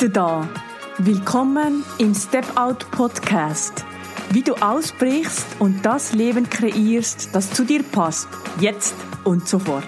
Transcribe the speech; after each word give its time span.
du 0.00 0.08
da. 0.08 0.48
Willkommen 0.96 1.84
im 1.98 2.14
Step 2.14 2.56
Out 2.56 2.90
Podcast. 2.90 3.84
Wie 4.30 4.40
du 4.40 4.54
ausbrichst 4.54 5.44
und 5.58 5.84
das 5.84 6.14
Leben 6.14 6.48
kreierst, 6.48 7.34
das 7.34 7.52
zu 7.52 7.64
dir 7.64 7.82
passt, 7.82 8.26
jetzt 8.60 8.94
und 9.24 9.46
sofort. 9.46 9.84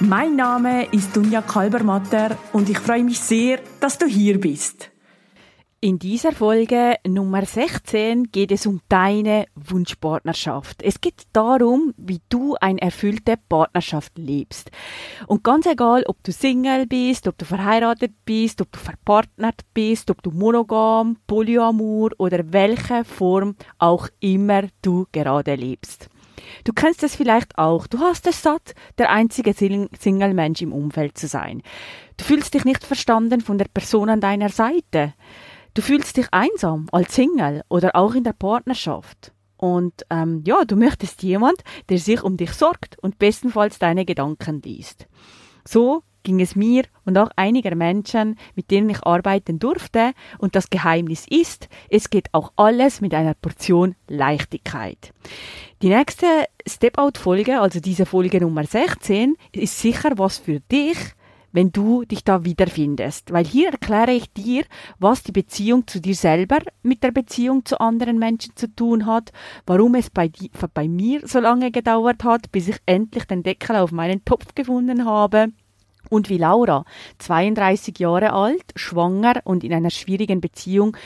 Mein 0.00 0.36
Name 0.36 0.86
ist 0.92 1.14
Dunja 1.14 1.42
Kalbermatter 1.42 2.38
und 2.54 2.70
ich 2.70 2.78
freue 2.78 3.04
mich 3.04 3.20
sehr, 3.20 3.60
dass 3.80 3.98
du 3.98 4.06
hier 4.06 4.40
bist. 4.40 4.93
In 5.84 5.98
dieser 5.98 6.32
Folge 6.32 6.94
Nummer 7.06 7.44
16 7.44 8.32
geht 8.32 8.50
es 8.52 8.64
um 8.64 8.80
deine 8.88 9.44
Wunschpartnerschaft. 9.54 10.82
Es 10.82 10.98
geht 10.98 11.24
darum, 11.34 11.92
wie 11.98 12.22
du 12.30 12.56
eine 12.58 12.80
erfüllte 12.80 13.34
Partnerschaft 13.50 14.16
lebst. 14.16 14.70
Und 15.26 15.44
ganz 15.44 15.66
egal, 15.66 16.04
ob 16.06 16.22
du 16.22 16.32
Single 16.32 16.86
bist, 16.86 17.28
ob 17.28 17.36
du 17.36 17.44
verheiratet 17.44 18.12
bist, 18.24 18.62
ob 18.62 18.72
du 18.72 18.78
verpartnert 18.78 19.60
bist, 19.74 20.10
ob 20.10 20.22
du 20.22 20.30
monogam, 20.30 21.18
polyamor 21.26 22.12
oder 22.16 22.50
welche 22.50 23.04
Form 23.04 23.54
auch 23.76 24.08
immer 24.20 24.62
du 24.80 25.04
gerade 25.12 25.54
lebst. 25.54 26.08
Du 26.64 26.72
kennst 26.72 27.02
es 27.02 27.14
vielleicht 27.14 27.58
auch. 27.58 27.86
Du 27.86 27.98
hast 27.98 28.26
es 28.26 28.40
satt, 28.40 28.74
der 28.96 29.10
einzige 29.10 29.52
Single-Mensch 29.52 30.62
im 30.62 30.72
Umfeld 30.72 31.18
zu 31.18 31.28
sein. 31.28 31.62
Du 32.16 32.24
fühlst 32.24 32.54
dich 32.54 32.64
nicht 32.64 32.84
verstanden 32.84 33.42
von 33.42 33.58
der 33.58 33.66
Person 33.66 34.08
an 34.08 34.22
deiner 34.22 34.48
Seite. 34.48 35.12
Du 35.74 35.82
fühlst 35.82 36.16
dich 36.16 36.28
einsam 36.30 36.86
als 36.92 37.16
Single 37.16 37.62
oder 37.68 37.96
auch 37.96 38.14
in 38.14 38.22
der 38.22 38.32
Partnerschaft. 38.32 39.32
Und 39.56 40.04
ähm, 40.08 40.42
ja, 40.46 40.64
du 40.64 40.76
möchtest 40.76 41.22
jemand, 41.24 41.64
der 41.88 41.98
sich 41.98 42.22
um 42.22 42.36
dich 42.36 42.52
sorgt 42.52 42.96
und 43.00 43.18
bestenfalls 43.18 43.80
deine 43.80 44.04
Gedanken 44.04 44.62
liest. 44.62 45.08
So 45.66 46.02
ging 46.22 46.40
es 46.40 46.54
mir 46.54 46.84
und 47.04 47.18
auch 47.18 47.30
einiger 47.36 47.74
Menschen, 47.74 48.38
mit 48.54 48.70
denen 48.70 48.88
ich 48.90 49.04
arbeiten 49.04 49.58
durfte. 49.58 50.12
Und 50.38 50.54
das 50.54 50.70
Geheimnis 50.70 51.26
ist, 51.28 51.68
es 51.90 52.08
geht 52.08 52.28
auch 52.32 52.52
alles 52.56 53.00
mit 53.00 53.12
einer 53.12 53.34
Portion 53.34 53.96
Leichtigkeit. 54.08 55.12
Die 55.82 55.88
nächste 55.88 56.26
Step-Out-Folge, 56.66 57.60
also 57.60 57.80
diese 57.80 58.06
Folge 58.06 58.40
Nummer 58.40 58.64
16, 58.64 59.36
ist 59.52 59.80
sicher 59.80 60.12
was 60.16 60.38
für 60.38 60.60
dich, 60.60 60.98
wenn 61.54 61.70
du 61.70 62.04
dich 62.04 62.24
da 62.24 62.44
wiederfindest. 62.44 63.32
Weil 63.32 63.46
hier 63.46 63.70
erkläre 63.70 64.10
ich 64.10 64.30
dir, 64.32 64.64
was 64.98 65.22
die 65.22 65.32
Beziehung 65.32 65.86
zu 65.86 66.00
dir 66.00 66.16
selber 66.16 66.58
mit 66.82 67.02
der 67.04 67.12
Beziehung 67.12 67.64
zu 67.64 67.80
anderen 67.80 68.18
Menschen 68.18 68.56
zu 68.56 68.66
tun 68.74 69.06
hat, 69.06 69.32
warum 69.64 69.94
es 69.94 70.10
bei, 70.10 70.26
die, 70.28 70.50
bei 70.74 70.88
mir 70.88 71.26
so 71.26 71.38
lange 71.38 71.70
gedauert 71.70 72.24
hat, 72.24 72.50
bis 72.50 72.68
ich 72.68 72.76
endlich 72.86 73.24
den 73.24 73.44
Deckel 73.44 73.76
auf 73.76 73.92
meinen 73.92 74.24
Topf 74.24 74.54
gefunden 74.56 75.04
habe. 75.04 75.46
Und 76.10 76.28
wie 76.28 76.38
Laura, 76.38 76.84
32 77.18 77.98
Jahre 78.00 78.32
alt, 78.32 78.64
schwanger 78.74 79.40
und 79.44 79.62
in 79.62 79.72
einer 79.72 79.90
schwierigen 79.90 80.40
Beziehung 80.40 80.96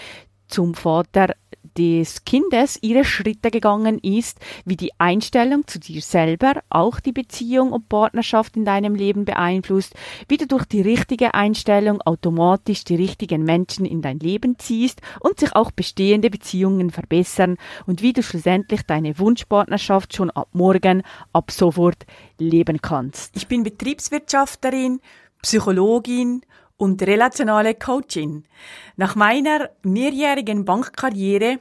zum 0.49 0.75
Vater 0.75 1.35
des 1.79 2.25
Kindes 2.25 2.79
ihre 2.83 3.05
Schritte 3.05 3.53
gegangen 3.53 3.98
ist, 4.01 4.39
wie 4.65 4.77
die 4.77 4.91
Einstellung 4.98 5.67
zu 5.69 5.79
dir 5.79 6.03
selber 6.03 6.55
auch 6.71 6.98
die 6.98 7.12
Beziehung 7.12 7.73
und 7.73 7.89
Partnerschaft 7.89 8.57
in 8.57 8.65
deinem 8.65 8.97
Leben 8.97 9.25
beeinflusst, 9.25 9.95
wie 10.27 10.37
du 10.37 10.47
durch 10.49 10.65
die 10.65 10.81
richtige 10.81 11.34
Einstellung 11.34 12.01
automatisch 12.01 12.83
die 12.83 12.97
richtigen 12.97 13.45
Menschen 13.45 13.87
in 13.87 14.03
dein 14.03 14.19
Leben 14.19 14.59
ziehst 14.59 15.01
und 15.21 15.39
sich 15.39 15.55
auch 15.55 15.71
bestehende 15.71 16.31
Beziehungen 16.31 16.91
verbessern 16.91 17.56
und 17.87 18.03
wie 18.03 18.12
du 18.12 18.25
schlussendlich 18.25 18.83
deine 18.83 19.19
Wunschpartnerschaft 19.19 20.16
schon 20.16 20.31
ab 20.31 20.49
morgen, 20.53 21.03
ab 21.33 21.53
sofort 21.53 22.06
leben 22.39 22.83
kannst. 22.83 23.37
Ich 23.37 23.47
bin 23.47 23.62
Betriebswirtschafterin, 23.62 25.00
Psychologin 25.43 26.43
und 26.77 27.03
relationale 27.03 27.75
Coachin. 27.75 28.45
Nach 28.97 29.15
meiner 29.15 29.71
mehrjährigen 29.83 30.65
Bankkarriere 30.65 31.60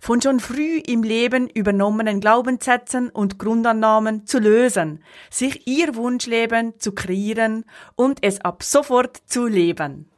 von 0.00 0.20
schon 0.20 0.40
früh 0.40 0.78
im 0.78 1.02
Leben 1.02 1.48
übernommenen 1.48 2.20
Glaubenssätzen 2.20 3.10
und 3.10 3.38
Grundannahmen 3.38 4.26
zu 4.26 4.38
lösen, 4.38 5.02
sich 5.30 5.66
ihr 5.66 5.94
Wunschleben 5.94 6.74
zu 6.78 6.92
kreieren 6.92 7.64
und 7.96 8.22
es 8.22 8.40
ab 8.40 8.62
sofort 8.62 9.18
zu 9.26 9.46
leben. 9.46 10.10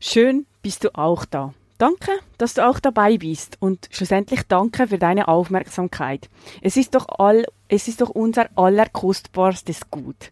Schön 0.00 0.46
bist 0.62 0.84
du 0.84 0.94
auch 0.94 1.24
da. 1.24 1.52
Danke, 1.80 2.10
dass 2.36 2.52
du 2.52 2.66
auch 2.66 2.78
dabei 2.78 3.16
bist 3.16 3.56
und 3.58 3.88
schlussendlich 3.90 4.42
danke 4.46 4.86
für 4.86 4.98
deine 4.98 5.28
Aufmerksamkeit. 5.28 6.28
Es 6.60 6.76
ist 6.76 6.94
doch 6.94 7.08
all, 7.18 7.46
es 7.68 7.88
ist 7.88 8.02
doch 8.02 8.10
unser 8.10 8.50
allerkostbarstes 8.54 9.88
Gut. 9.90 10.30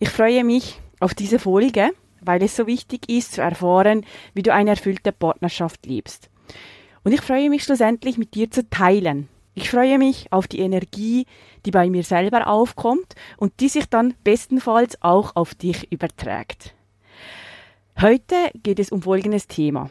Ich 0.00 0.08
freue 0.08 0.42
mich 0.42 0.80
auf 0.98 1.12
diese 1.12 1.38
Folge, 1.38 1.90
weil 2.22 2.42
es 2.42 2.56
so 2.56 2.66
wichtig 2.66 3.10
ist 3.10 3.32
zu 3.32 3.42
erfahren, 3.42 4.06
wie 4.32 4.42
du 4.42 4.54
eine 4.54 4.70
erfüllte 4.70 5.12
Partnerschaft 5.12 5.84
lebst. 5.84 6.30
Und 7.06 7.12
ich 7.12 7.20
freue 7.20 7.50
mich 7.50 7.62
schlussendlich 7.62 8.18
mit 8.18 8.34
dir 8.34 8.50
zu 8.50 8.68
teilen. 8.68 9.28
Ich 9.54 9.70
freue 9.70 9.96
mich 9.96 10.26
auf 10.32 10.48
die 10.48 10.58
Energie, 10.58 11.26
die 11.64 11.70
bei 11.70 11.88
mir 11.88 12.02
selber 12.02 12.48
aufkommt 12.48 13.14
und 13.36 13.60
die 13.60 13.68
sich 13.68 13.86
dann 13.88 14.14
bestenfalls 14.24 15.00
auch 15.02 15.36
auf 15.36 15.54
dich 15.54 15.92
überträgt. 15.92 16.74
Heute 18.00 18.34
geht 18.60 18.80
es 18.80 18.90
um 18.90 19.02
folgendes 19.02 19.46
Thema. 19.46 19.88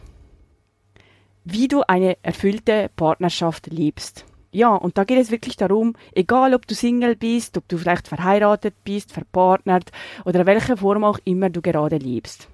Wie 1.45 1.69
du 1.69 1.83
eine 1.87 2.17
erfüllte 2.21 2.91
Partnerschaft 2.97 3.67
lebst. 3.67 4.25
Ja, 4.51 4.75
und 4.75 4.97
da 4.97 5.05
geht 5.05 5.19
es 5.19 5.31
wirklich 5.31 5.55
darum, 5.55 5.93
egal 6.13 6.53
ob 6.53 6.67
du 6.67 6.75
Single 6.75 7.15
bist, 7.15 7.57
ob 7.57 7.65
du 7.69 7.77
vielleicht 7.77 8.09
verheiratet 8.09 8.75
bist, 8.83 9.13
verpartnert 9.13 9.89
oder 10.25 10.45
welche 10.45 10.75
Form 10.75 11.05
auch 11.05 11.19
immer 11.23 11.49
du 11.49 11.61
gerade 11.61 11.95
lebst. 11.95 12.49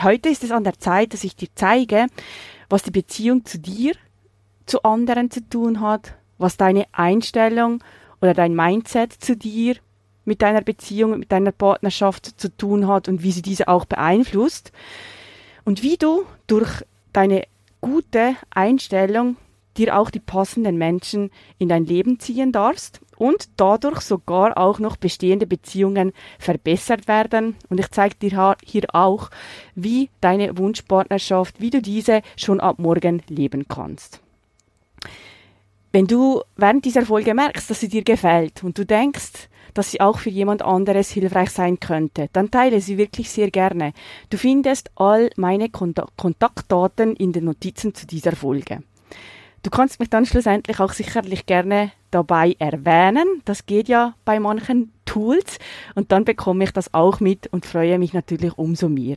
Heute 0.00 0.28
ist 0.28 0.44
es 0.44 0.52
an 0.52 0.62
der 0.62 0.78
Zeit, 0.78 1.12
dass 1.12 1.24
ich 1.24 1.34
dir 1.34 1.48
zeige, 1.56 2.06
was 2.68 2.82
die 2.82 2.90
Beziehung 2.90 3.44
zu 3.44 3.58
dir, 3.58 3.94
zu 4.66 4.82
anderen 4.82 5.30
zu 5.30 5.48
tun 5.48 5.80
hat, 5.80 6.14
was 6.38 6.56
deine 6.56 6.86
Einstellung 6.92 7.82
oder 8.20 8.34
dein 8.34 8.54
Mindset 8.54 9.12
zu 9.12 9.36
dir 9.36 9.76
mit 10.24 10.42
deiner 10.42 10.60
Beziehung, 10.60 11.18
mit 11.18 11.30
deiner 11.30 11.52
Partnerschaft 11.52 12.40
zu 12.40 12.54
tun 12.56 12.88
hat 12.88 13.08
und 13.08 13.22
wie 13.22 13.32
sie 13.32 13.42
diese 13.42 13.68
auch 13.68 13.84
beeinflusst. 13.84 14.72
Und 15.64 15.82
wie 15.82 15.96
du 15.96 16.24
durch 16.46 16.84
deine 17.12 17.44
gute 17.80 18.34
Einstellung 18.50 19.36
dir 19.76 19.96
auch 19.96 20.10
die 20.10 20.20
passenden 20.20 20.76
Menschen 20.76 21.30
in 21.58 21.68
dein 21.68 21.84
Leben 21.86 22.18
ziehen 22.18 22.50
darfst 22.50 23.00
und 23.16 23.48
dadurch 23.56 24.00
sogar 24.00 24.56
auch 24.58 24.78
noch 24.78 24.96
bestehende 24.96 25.46
Beziehungen 25.46 26.12
verbessert 26.38 27.08
werden. 27.08 27.56
Und 27.68 27.80
ich 27.80 27.90
zeige 27.90 28.16
dir 28.16 28.56
hier 28.64 28.84
auch, 28.92 29.30
wie 29.74 30.10
deine 30.20 30.56
Wunschpartnerschaft, 30.58 31.60
wie 31.60 31.70
du 31.70 31.80
diese 31.82 32.22
schon 32.36 32.60
ab 32.60 32.78
morgen 32.78 33.22
leben 33.28 33.66
kannst. 33.68 34.20
Wenn 35.92 36.06
du 36.06 36.42
während 36.56 36.84
dieser 36.84 37.06
Folge 37.06 37.32
merkst, 37.32 37.70
dass 37.70 37.80
sie 37.80 37.88
dir 37.88 38.04
gefällt 38.04 38.62
und 38.62 38.76
du 38.76 38.84
denkst, 38.84 39.48
dass 39.72 39.90
sie 39.90 40.00
auch 40.00 40.18
für 40.18 40.30
jemand 40.30 40.62
anderes 40.62 41.10
hilfreich 41.10 41.50
sein 41.50 41.80
könnte, 41.80 42.28
dann 42.32 42.50
teile 42.50 42.80
sie 42.80 42.98
wirklich 42.98 43.30
sehr 43.30 43.50
gerne. 43.50 43.92
Du 44.30 44.36
findest 44.36 44.90
all 44.96 45.30
meine 45.36 45.68
Kontaktdaten 45.70 47.14
in 47.16 47.32
den 47.32 47.44
Notizen 47.44 47.94
zu 47.94 48.06
dieser 48.06 48.32
Folge. 48.32 48.82
Du 49.66 49.70
kannst 49.70 49.98
mich 49.98 50.08
dann 50.08 50.24
schlussendlich 50.24 50.78
auch 50.78 50.92
sicherlich 50.92 51.44
gerne 51.44 51.90
dabei 52.12 52.54
erwähnen. 52.60 53.26
Das 53.46 53.66
geht 53.66 53.88
ja 53.88 54.14
bei 54.24 54.38
manchen 54.38 54.92
Tools 55.06 55.58
und 55.96 56.12
dann 56.12 56.24
bekomme 56.24 56.62
ich 56.62 56.70
das 56.70 56.94
auch 56.94 57.18
mit 57.18 57.48
und 57.48 57.66
freue 57.66 57.98
mich 57.98 58.12
natürlich 58.12 58.56
umso 58.56 58.88
mehr. 58.88 59.16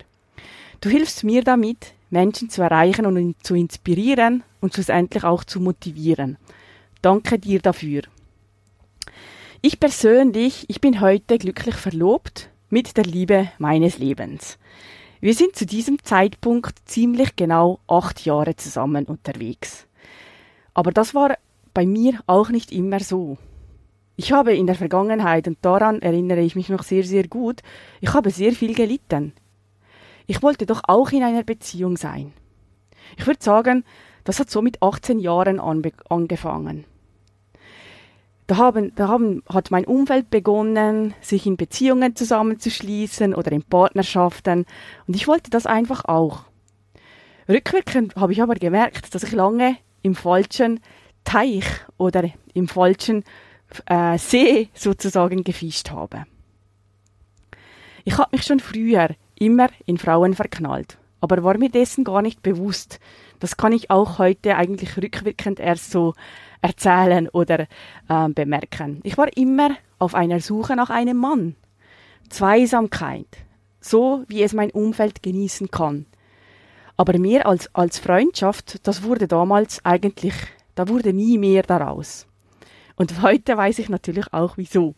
Du 0.81 0.89
hilfst 0.89 1.23
mir 1.23 1.43
damit, 1.43 1.93
Menschen 2.09 2.49
zu 2.49 2.63
erreichen 2.63 3.05
und 3.05 3.35
zu 3.45 3.53
inspirieren 3.53 4.41
und 4.59 4.73
schlussendlich 4.73 5.23
auch 5.23 5.43
zu 5.43 5.59
motivieren. 5.59 6.37
Danke 7.03 7.37
dir 7.37 7.59
dafür. 7.59 8.01
Ich 9.61 9.79
persönlich, 9.79 10.65
ich 10.67 10.81
bin 10.81 10.99
heute 10.99 11.37
glücklich 11.37 11.75
verlobt 11.75 12.49
mit 12.71 12.97
der 12.97 13.03
Liebe 13.03 13.51
meines 13.59 13.99
Lebens. 13.99 14.57
Wir 15.21 15.35
sind 15.35 15.55
zu 15.55 15.67
diesem 15.67 16.03
Zeitpunkt 16.03 16.73
ziemlich 16.85 17.35
genau 17.35 17.81
acht 17.87 18.25
Jahre 18.25 18.55
zusammen 18.55 19.05
unterwegs. 19.05 19.85
Aber 20.79 20.93
das 20.93 21.13
war 21.13 21.37
bei 21.73 21.85
mir 21.85 22.21
auch 22.25 22.51
nicht 22.51 22.71
immer 22.71 23.01
so. 23.01 23.37
Ich 24.15 24.31
habe 24.31 24.55
in 24.55 24.65
der 24.65 24.77
Vergangenheit, 24.77 25.45
und 25.45 25.57
daran 25.61 26.01
erinnere 26.01 26.39
ich 26.39 26.55
mich 26.55 26.69
noch 26.69 26.83
sehr, 26.83 27.03
sehr 27.03 27.27
gut, 27.27 27.63
ich 27.99 28.13
habe 28.13 28.29
sehr 28.29 28.53
viel 28.53 28.73
gelitten. 28.73 29.33
Ich 30.25 30.41
wollte 30.41 30.65
doch 30.65 30.83
auch 30.87 31.11
in 31.11 31.21
einer 31.21 31.43
Beziehung 31.43 31.97
sein. 31.97 32.31
Ich 33.17 33.27
würde 33.27 33.43
sagen, 33.43 33.83
das 34.23 34.39
hat 34.39 34.49
so 34.49 34.61
mit 34.61 34.81
18 34.81 35.19
Jahren 35.19 35.59
angefangen. 35.59 36.85
Da, 38.47 38.55
haben, 38.55 38.95
da 38.95 39.09
haben, 39.09 39.43
hat 39.49 39.71
mein 39.71 39.83
Umfeld 39.83 40.29
begonnen, 40.29 41.13
sich 41.19 41.45
in 41.45 41.57
Beziehungen 41.57 42.15
zusammenzuschließen 42.15 43.35
oder 43.35 43.51
in 43.51 43.63
Partnerschaften. 43.63 44.65
Und 45.07 45.15
ich 45.17 45.27
wollte 45.27 45.49
das 45.49 45.65
einfach 45.65 46.05
auch. 46.05 46.45
Rückwirkend 47.49 48.15
habe 48.15 48.31
ich 48.31 48.41
aber 48.41 48.55
gemerkt, 48.55 49.13
dass 49.13 49.23
ich 49.23 49.33
lange 49.33 49.75
im 50.01 50.15
falschen 50.15 50.79
Teich 51.23 51.65
oder 51.97 52.29
im 52.53 52.67
falschen 52.67 53.23
äh, 53.85 54.17
See 54.17 54.69
sozusagen 54.73 55.43
gefischt 55.43 55.91
habe. 55.91 56.25
Ich 58.05 58.17
habe 58.17 58.29
mich 58.31 58.43
schon 58.43 58.59
früher 58.59 59.09
immer 59.35 59.69
in 59.85 59.97
Frauen 59.97 60.33
verknallt, 60.33 60.97
aber 61.21 61.43
war 61.43 61.57
mir 61.57 61.69
dessen 61.69 62.03
gar 62.03 62.21
nicht 62.21 62.41
bewusst. 62.41 62.99
Das 63.39 63.57
kann 63.57 63.71
ich 63.71 63.89
auch 63.89 64.17
heute 64.17 64.55
eigentlich 64.55 64.97
rückwirkend 64.97 65.59
erst 65.59 65.91
so 65.91 66.13
erzählen 66.61 67.29
oder 67.29 67.67
äh, 68.09 68.29
bemerken. 68.29 68.99
Ich 69.03 69.17
war 69.17 69.35
immer 69.37 69.71
auf 69.97 70.15
einer 70.15 70.39
Suche 70.39 70.75
nach 70.75 70.89
einem 70.89 71.17
Mann. 71.17 71.55
Zweisamkeit, 72.29 73.27
so 73.79 74.23
wie 74.27 74.43
es 74.43 74.53
mein 74.53 74.71
Umfeld 74.71 75.23
genießen 75.23 75.71
kann. 75.71 76.05
Aber 76.99 77.17
mehr 77.17 77.45
als, 77.45 77.73
als 77.73 77.97
Freundschaft, 77.97 78.85
das 78.85 79.03
wurde 79.03 79.29
damals 79.29 79.85
eigentlich, 79.85 80.33
da 80.75 80.89
wurde 80.89 81.13
nie 81.13 81.37
mehr 81.37 81.63
daraus. 81.63 82.27
Und 82.97 83.21
heute 83.21 83.55
weiß 83.55 83.79
ich 83.79 83.87
natürlich 83.87 84.33
auch 84.33 84.57
wieso. 84.57 84.95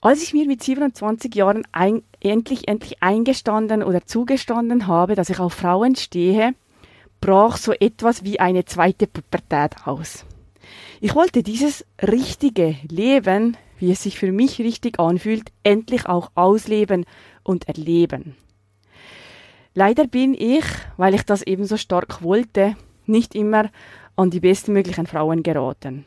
Als 0.00 0.20
ich 0.24 0.34
mir 0.34 0.48
mit 0.48 0.60
27 0.60 1.32
Jahren 1.36 1.62
ein, 1.70 2.02
endlich, 2.18 2.66
endlich 2.66 3.00
eingestanden 3.00 3.84
oder 3.84 4.06
zugestanden 4.06 4.88
habe, 4.88 5.14
dass 5.14 5.30
ich 5.30 5.38
auf 5.38 5.52
Frauen 5.52 5.94
stehe, 5.94 6.52
brach 7.20 7.56
so 7.56 7.70
etwas 7.70 8.24
wie 8.24 8.40
eine 8.40 8.64
zweite 8.64 9.06
Pubertät 9.06 9.86
aus. 9.86 10.24
Ich 11.00 11.14
wollte 11.14 11.44
dieses 11.44 11.84
richtige 12.02 12.74
Leben, 12.90 13.56
wie 13.78 13.92
es 13.92 14.02
sich 14.02 14.18
für 14.18 14.32
mich 14.32 14.58
richtig 14.58 14.98
anfühlt, 14.98 15.52
endlich 15.62 16.06
auch 16.06 16.32
ausleben 16.34 17.06
und 17.44 17.68
erleben. 17.68 18.34
Leider 19.78 20.08
bin 20.08 20.34
ich, 20.34 20.64
weil 20.96 21.14
ich 21.14 21.22
das 21.22 21.42
eben 21.42 21.64
so 21.64 21.76
stark 21.76 22.20
wollte, 22.20 22.74
nicht 23.06 23.36
immer 23.36 23.70
an 24.16 24.28
die 24.28 24.40
bestmöglichen 24.40 25.06
Frauen 25.06 25.44
geraten. 25.44 26.04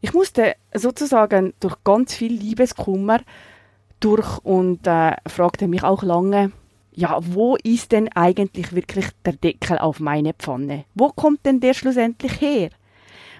Ich 0.00 0.12
musste 0.12 0.56
sozusagen 0.74 1.54
durch 1.60 1.76
ganz 1.84 2.12
viel 2.12 2.32
Liebeskummer 2.32 3.20
durch 4.00 4.38
und 4.38 4.84
äh, 4.88 5.14
fragte 5.28 5.68
mich 5.68 5.84
auch 5.84 6.02
lange, 6.02 6.50
ja, 6.90 7.20
wo 7.20 7.54
ist 7.62 7.92
denn 7.92 8.08
eigentlich 8.16 8.74
wirklich 8.74 9.06
der 9.24 9.34
Deckel 9.34 9.78
auf 9.78 10.00
meine 10.00 10.34
Pfanne? 10.34 10.84
Wo 10.96 11.10
kommt 11.10 11.46
denn 11.46 11.60
der 11.60 11.74
schlussendlich 11.74 12.40
her? 12.40 12.70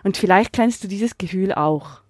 Und 0.05 0.17
vielleicht 0.17 0.53
kennst 0.53 0.85
du 0.85 0.87
dieses 0.87 1.19
Gefühl 1.19 1.53
auch. 1.53 2.03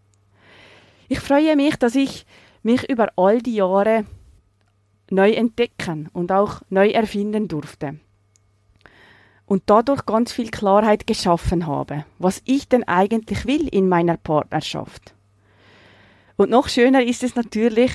Ich 1.08 1.20
freue 1.20 1.56
mich, 1.56 1.76
dass 1.76 1.94
ich 1.94 2.26
mich 2.62 2.90
über 2.90 3.10
all 3.16 3.40
die 3.40 3.54
Jahre 3.54 4.04
neu 5.12 5.30
entdecken 5.32 6.08
und 6.12 6.32
auch 6.32 6.62
neu 6.70 6.88
erfinden 6.88 7.48
durfte. 7.48 7.98
Und 9.46 9.64
dadurch 9.66 10.06
ganz 10.06 10.32
viel 10.32 10.50
Klarheit 10.50 11.06
geschaffen 11.06 11.66
habe, 11.66 12.04
was 12.18 12.42
ich 12.44 12.68
denn 12.68 12.84
eigentlich 12.84 13.44
will 13.46 13.68
in 13.68 13.88
meiner 13.88 14.16
Partnerschaft. 14.16 15.14
Und 16.36 16.50
noch 16.50 16.68
schöner 16.68 17.04
ist 17.04 17.22
es 17.22 17.36
natürlich, 17.36 17.92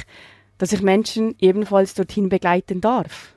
dass 0.57 0.71
ich 0.71 0.81
Menschen 0.81 1.35
ebenfalls 1.39 1.93
dorthin 1.93 2.29
begleiten 2.29 2.81
darf. 2.81 3.33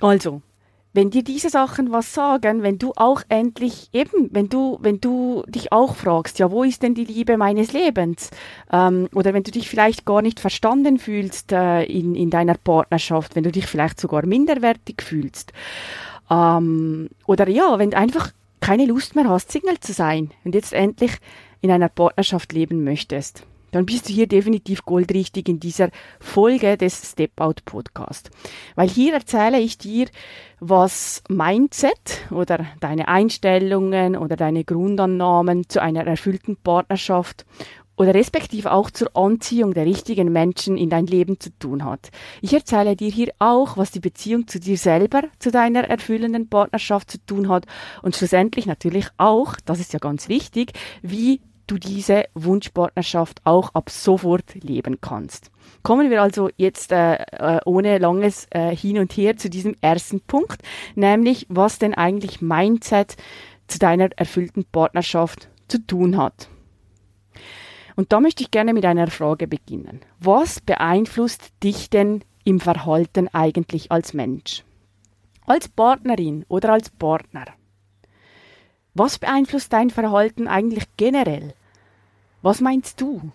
Also, 0.00 0.42
wenn 0.92 1.10
dir 1.10 1.24
diese 1.24 1.48
Sachen 1.48 1.90
was 1.90 2.12
sagen, 2.12 2.62
wenn 2.62 2.78
du 2.78 2.92
auch 2.96 3.22
endlich 3.28 3.88
eben, 3.92 4.28
wenn 4.30 4.48
du, 4.48 4.78
wenn 4.80 5.00
du 5.00 5.42
dich 5.48 5.72
auch 5.72 5.96
fragst, 5.96 6.38
ja, 6.38 6.50
wo 6.50 6.64
ist 6.64 6.82
denn 6.82 6.94
die 6.94 7.04
Liebe 7.04 7.36
meines 7.36 7.72
Lebens? 7.72 8.30
Ähm, 8.70 9.08
oder 9.14 9.32
wenn 9.32 9.42
du 9.42 9.50
dich 9.50 9.68
vielleicht 9.68 10.04
gar 10.04 10.20
nicht 10.20 10.40
verstanden 10.40 10.98
fühlst 10.98 11.52
äh, 11.52 11.84
in, 11.84 12.14
in 12.14 12.30
deiner 12.30 12.54
Partnerschaft, 12.54 13.36
wenn 13.36 13.44
du 13.44 13.52
dich 13.52 13.66
vielleicht 13.66 14.00
sogar 14.00 14.26
minderwertig 14.26 15.02
fühlst. 15.02 15.52
Ähm, 16.30 17.08
oder 17.26 17.48
ja, 17.48 17.78
wenn 17.78 17.92
du 17.92 17.96
einfach 17.96 18.32
keine 18.60 18.86
Lust 18.86 19.16
mehr 19.16 19.28
hast, 19.28 19.50
Single 19.50 19.80
zu 19.80 19.92
sein 19.92 20.30
und 20.44 20.54
jetzt 20.54 20.72
endlich 20.72 21.12
in 21.62 21.70
einer 21.70 21.88
Partnerschaft 21.88 22.52
leben 22.52 22.84
möchtest 22.84 23.44
dann 23.72 23.86
bist 23.86 24.08
du 24.08 24.12
hier 24.12 24.28
definitiv 24.28 24.84
goldrichtig 24.84 25.48
in 25.48 25.58
dieser 25.58 25.90
Folge 26.20 26.76
des 26.76 27.10
Step 27.10 27.40
Out 27.40 27.64
Podcast. 27.64 28.30
Weil 28.76 28.88
hier 28.88 29.14
erzähle 29.14 29.58
ich 29.58 29.78
dir, 29.78 30.06
was 30.60 31.24
Mindset 31.28 32.30
oder 32.30 32.66
deine 32.78 33.08
Einstellungen 33.08 34.16
oder 34.16 34.36
deine 34.36 34.62
Grundannahmen 34.62 35.68
zu 35.68 35.82
einer 35.82 36.06
erfüllten 36.06 36.56
Partnerschaft 36.56 37.44
oder 37.96 38.14
respektive 38.14 38.72
auch 38.72 38.90
zur 38.90 39.16
Anziehung 39.16 39.74
der 39.74 39.86
richtigen 39.86 40.32
Menschen 40.32 40.76
in 40.76 40.90
dein 40.90 41.06
Leben 41.06 41.38
zu 41.38 41.50
tun 41.58 41.84
hat. 41.84 42.10
Ich 42.40 42.52
erzähle 42.52 42.96
dir 42.96 43.10
hier 43.10 43.32
auch, 43.38 43.76
was 43.76 43.90
die 43.90 44.00
Beziehung 44.00 44.48
zu 44.48 44.58
dir 44.58 44.78
selber, 44.78 45.22
zu 45.38 45.50
deiner 45.50 45.84
erfüllenden 45.84 46.48
Partnerschaft 46.48 47.10
zu 47.10 47.24
tun 47.24 47.48
hat 47.48 47.66
und 48.02 48.16
schlussendlich 48.16 48.66
natürlich 48.66 49.08
auch, 49.18 49.56
das 49.64 49.80
ist 49.80 49.92
ja 49.92 49.98
ganz 49.98 50.28
wichtig, 50.28 50.72
wie 51.02 51.40
du 51.66 51.78
diese 51.78 52.24
Wunschpartnerschaft 52.34 53.40
auch 53.44 53.74
ab 53.74 53.90
sofort 53.90 54.54
leben 54.62 55.00
kannst. 55.00 55.50
Kommen 55.82 56.10
wir 56.10 56.22
also 56.22 56.50
jetzt 56.56 56.92
äh, 56.92 57.14
äh, 57.14 57.60
ohne 57.64 57.98
langes 57.98 58.46
äh, 58.50 58.74
Hin 58.74 58.98
und 58.98 59.12
Her 59.12 59.36
zu 59.36 59.50
diesem 59.50 59.76
ersten 59.80 60.20
Punkt, 60.20 60.62
nämlich 60.94 61.46
was 61.48 61.78
denn 61.78 61.94
eigentlich 61.94 62.40
Mindset 62.40 63.16
zu 63.68 63.78
deiner 63.78 64.10
erfüllten 64.16 64.64
Partnerschaft 64.64 65.48
zu 65.68 65.78
tun 65.86 66.16
hat. 66.16 66.48
Und 67.96 68.12
da 68.12 68.20
möchte 68.20 68.42
ich 68.42 68.50
gerne 68.50 68.72
mit 68.72 68.84
einer 68.84 69.08
Frage 69.08 69.46
beginnen. 69.46 70.00
Was 70.18 70.60
beeinflusst 70.60 71.52
dich 71.62 71.90
denn 71.90 72.24
im 72.44 72.60
Verhalten 72.60 73.28
eigentlich 73.28 73.92
als 73.92 74.14
Mensch? 74.14 74.64
Als 75.46 75.68
Partnerin 75.68 76.44
oder 76.48 76.72
als 76.72 76.90
Partner? 76.90 77.44
Was 78.94 79.18
beeinflusst 79.18 79.72
dein 79.72 79.90
Verhalten 79.90 80.48
eigentlich 80.48 80.84
generell? 80.96 81.54
Was 82.42 82.60
meinst 82.60 83.00
du? 83.00 83.32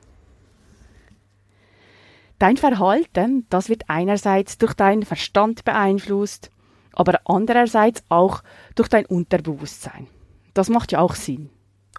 Dein 2.40 2.58
Verhalten, 2.58 3.48
das 3.50 3.70
wird 3.70 3.86
einerseits 3.88 4.58
durch 4.58 4.74
deinen 4.74 5.04
Verstand 5.04 5.66
beeinflusst, 5.66 6.52
aber 6.94 7.22
andererseits 7.26 8.04
auch 8.10 8.44
durch 8.76 8.90
dein 8.90 9.06
Unterbewusstsein. 9.06 10.08
Das 10.54 10.70
macht 10.70 10.92
ja 10.92 11.00
auch 11.00 11.16
Sinn, 11.16 11.50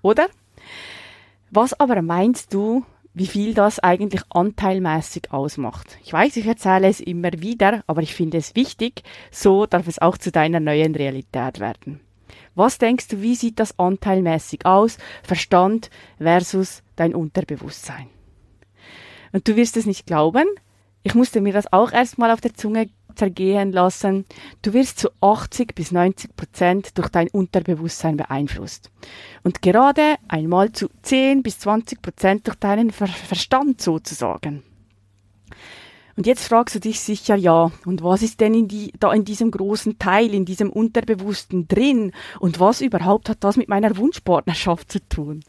oder? 0.03 0.29
Was 1.50 1.79
aber 1.81 2.03
meinst 2.03 2.55
du, 2.55 2.85
wie 3.15 3.27
viel 3.27 3.55
das 3.55 3.81
eigentlich 3.81 4.23
anteilmäßig 4.31 5.33
ausmacht? 5.33 5.99
Ich 6.05 6.12
weiß, 6.12 6.37
ich 6.37 6.47
erzähle 6.47 6.88
es 6.88 7.00
immer 7.00 7.33
wieder, 7.33 7.83
aber 7.87 8.03
ich 8.03 8.15
finde 8.15 8.38
es 8.38 8.55
wichtig, 8.55 9.03
so 9.33 9.67
darf 9.67 9.88
es 9.88 9.99
auch 9.99 10.19
zu 10.19 10.31
deiner 10.31 10.61
neuen 10.61 10.95
Realität 10.95 11.59
werden. 11.59 12.00
Was 12.59 12.79
denkst 12.79 13.07
du, 13.07 13.23
wie 13.23 13.37
sieht 13.37 13.61
das 13.61 13.79
anteilmäßig 13.79 14.67
aus? 14.67 14.99
Verstand 15.23 15.91
versus 16.19 16.83
dein 16.97 17.15
Unterbewusstsein. 17.15 18.09
Und 19.31 19.47
du 19.47 19.55
wirst 19.55 19.77
es 19.77 19.87
nicht 19.87 20.07
glauben, 20.07 20.45
ich 21.05 21.15
musste 21.15 21.41
mir 21.41 21.53
das 21.53 21.73
auch 21.73 21.93
erstmal 21.93 22.33
auf 22.33 22.41
der 22.41 22.55
Zunge 22.55 22.91
zergehen 23.15 23.71
lassen. 23.71 24.25
Du 24.62 24.73
wirst 24.73 24.99
zu 24.99 25.09
80 25.21 25.77
bis 25.77 25.93
90 25.93 26.35
Prozent 26.35 26.99
durch 26.99 27.11
dein 27.11 27.29
Unterbewusstsein 27.29 28.17
beeinflusst. 28.17 28.91
Und 29.45 29.62
gerade 29.62 30.17
einmal 30.27 30.73
zu 30.73 30.88
10 31.03 31.45
bis 31.45 31.61
20 31.61 32.03
Prozent 32.03 32.49
durch 32.49 32.57
deinen 32.57 32.91
Ver 32.91 33.07
Verstand 33.07 33.81
sozusagen. 33.81 34.65
Und 36.19 36.27
jetzt 36.27 36.49
fragst 36.49 36.75
du 36.75 36.81
dich 36.81 36.99
sicher, 36.99 37.37
ja, 37.37 37.71
und 37.85 38.03
was 38.03 38.23
ist 38.23 38.41
denn 38.41 38.53
in 38.53 38.67
die, 38.67 38.93
da 38.99 39.13
in 39.13 39.25
diesem 39.25 39.53
großen 39.53 40.01
Teil, 40.01 40.35
in 40.35 40.45
diesem 40.45 40.69
Unterbewussten 40.69 41.69
drin? 41.69 42.11
Und 42.41 42.59
was 42.59 42.81
überhaupt 42.81 43.29
hat 43.29 43.45
das 43.45 43.57
mit 43.57 43.69
meiner 43.69 43.97
Wunschpartnerschaft 43.97 44.91
zu 44.91 44.99
tun? 45.09 45.45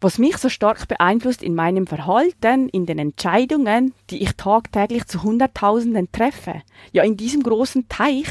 Was 0.00 0.18
mich 0.18 0.38
so 0.38 0.48
stark 0.48 0.88
beeinflusst 0.88 1.40
in 1.40 1.54
meinem 1.54 1.86
Verhalten, 1.86 2.68
in 2.68 2.84
den 2.84 2.98
Entscheidungen, 2.98 3.94
die 4.10 4.20
ich 4.20 4.32
tagtäglich 4.32 5.06
zu 5.06 5.22
Hunderttausenden 5.22 6.10
treffe, 6.10 6.62
ja, 6.90 7.04
in 7.04 7.16
diesem 7.16 7.44
großen 7.44 7.88
Teich 7.88 8.26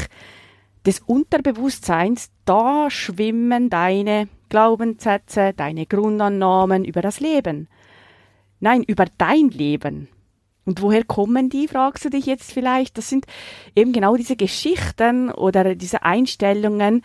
des 0.86 1.00
Unterbewusstseins, 1.00 2.32
da 2.44 2.90
schwimmen 2.90 3.70
deine 3.70 4.28
Glaubenssätze, 4.50 5.54
deine 5.56 5.86
Grundannahmen 5.86 6.84
über 6.84 7.02
das 7.02 7.22
Leben. 7.22 7.70
Nein, 8.60 8.84
über 8.84 9.06
dein 9.18 9.50
Leben. 9.50 10.08
Und 10.66 10.82
woher 10.82 11.04
kommen 11.04 11.50
die, 11.50 11.68
fragst 11.68 12.04
du 12.06 12.10
dich 12.10 12.26
jetzt 12.26 12.52
vielleicht? 12.52 12.98
Das 12.98 13.08
sind 13.08 13.26
eben 13.76 13.94
genau 13.94 14.16
diese 14.18 14.36
Geschichten 14.36 15.32
oder 15.32 15.76
diese 15.76 16.04
Einstellungen, 16.04 17.04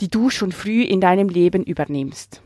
die 0.00 0.08
du 0.08 0.30
schon 0.30 0.52
früh 0.52 0.82
in 0.82 1.00
deinem 1.00 1.28
Leben 1.28 1.64
übernimmst. 1.64 2.42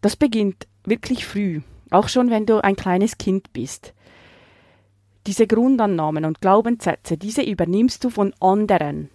Das 0.00 0.16
beginnt 0.16 0.66
wirklich 0.84 1.26
früh, 1.26 1.60
auch 1.90 2.08
schon 2.08 2.30
wenn 2.30 2.46
du 2.46 2.62
ein 2.62 2.76
kleines 2.76 3.18
Kind 3.18 3.52
bist. 3.52 3.94
Diese 5.26 5.46
Grundannahmen 5.46 6.24
und 6.26 6.40
Glaubenssätze, 6.40 7.16
diese 7.16 7.42
übernimmst 7.42 8.04
du 8.04 8.10
von 8.10 8.34
anderen. 8.40 9.10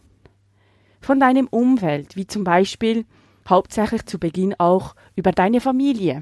von 1.02 1.20
deinem 1.20 1.48
Umfeld, 1.48 2.16
wie 2.16 2.28
zum 2.28 2.44
Beispiel 2.44 3.06
hauptsächlich 3.48 4.06
zu 4.06 4.20
Beginn 4.20 4.56
auch 4.58 4.96
über 5.16 5.32
deine 5.32 5.62
Familie, 5.62 6.22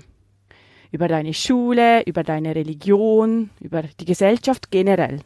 über 0.91 1.07
deine 1.07 1.33
Schule, 1.33 2.03
über 2.03 2.23
deine 2.23 2.55
Religion, 2.55 3.49
über 3.59 3.83
die 3.99 4.05
Gesellschaft 4.05 4.71
generell. 4.71 5.19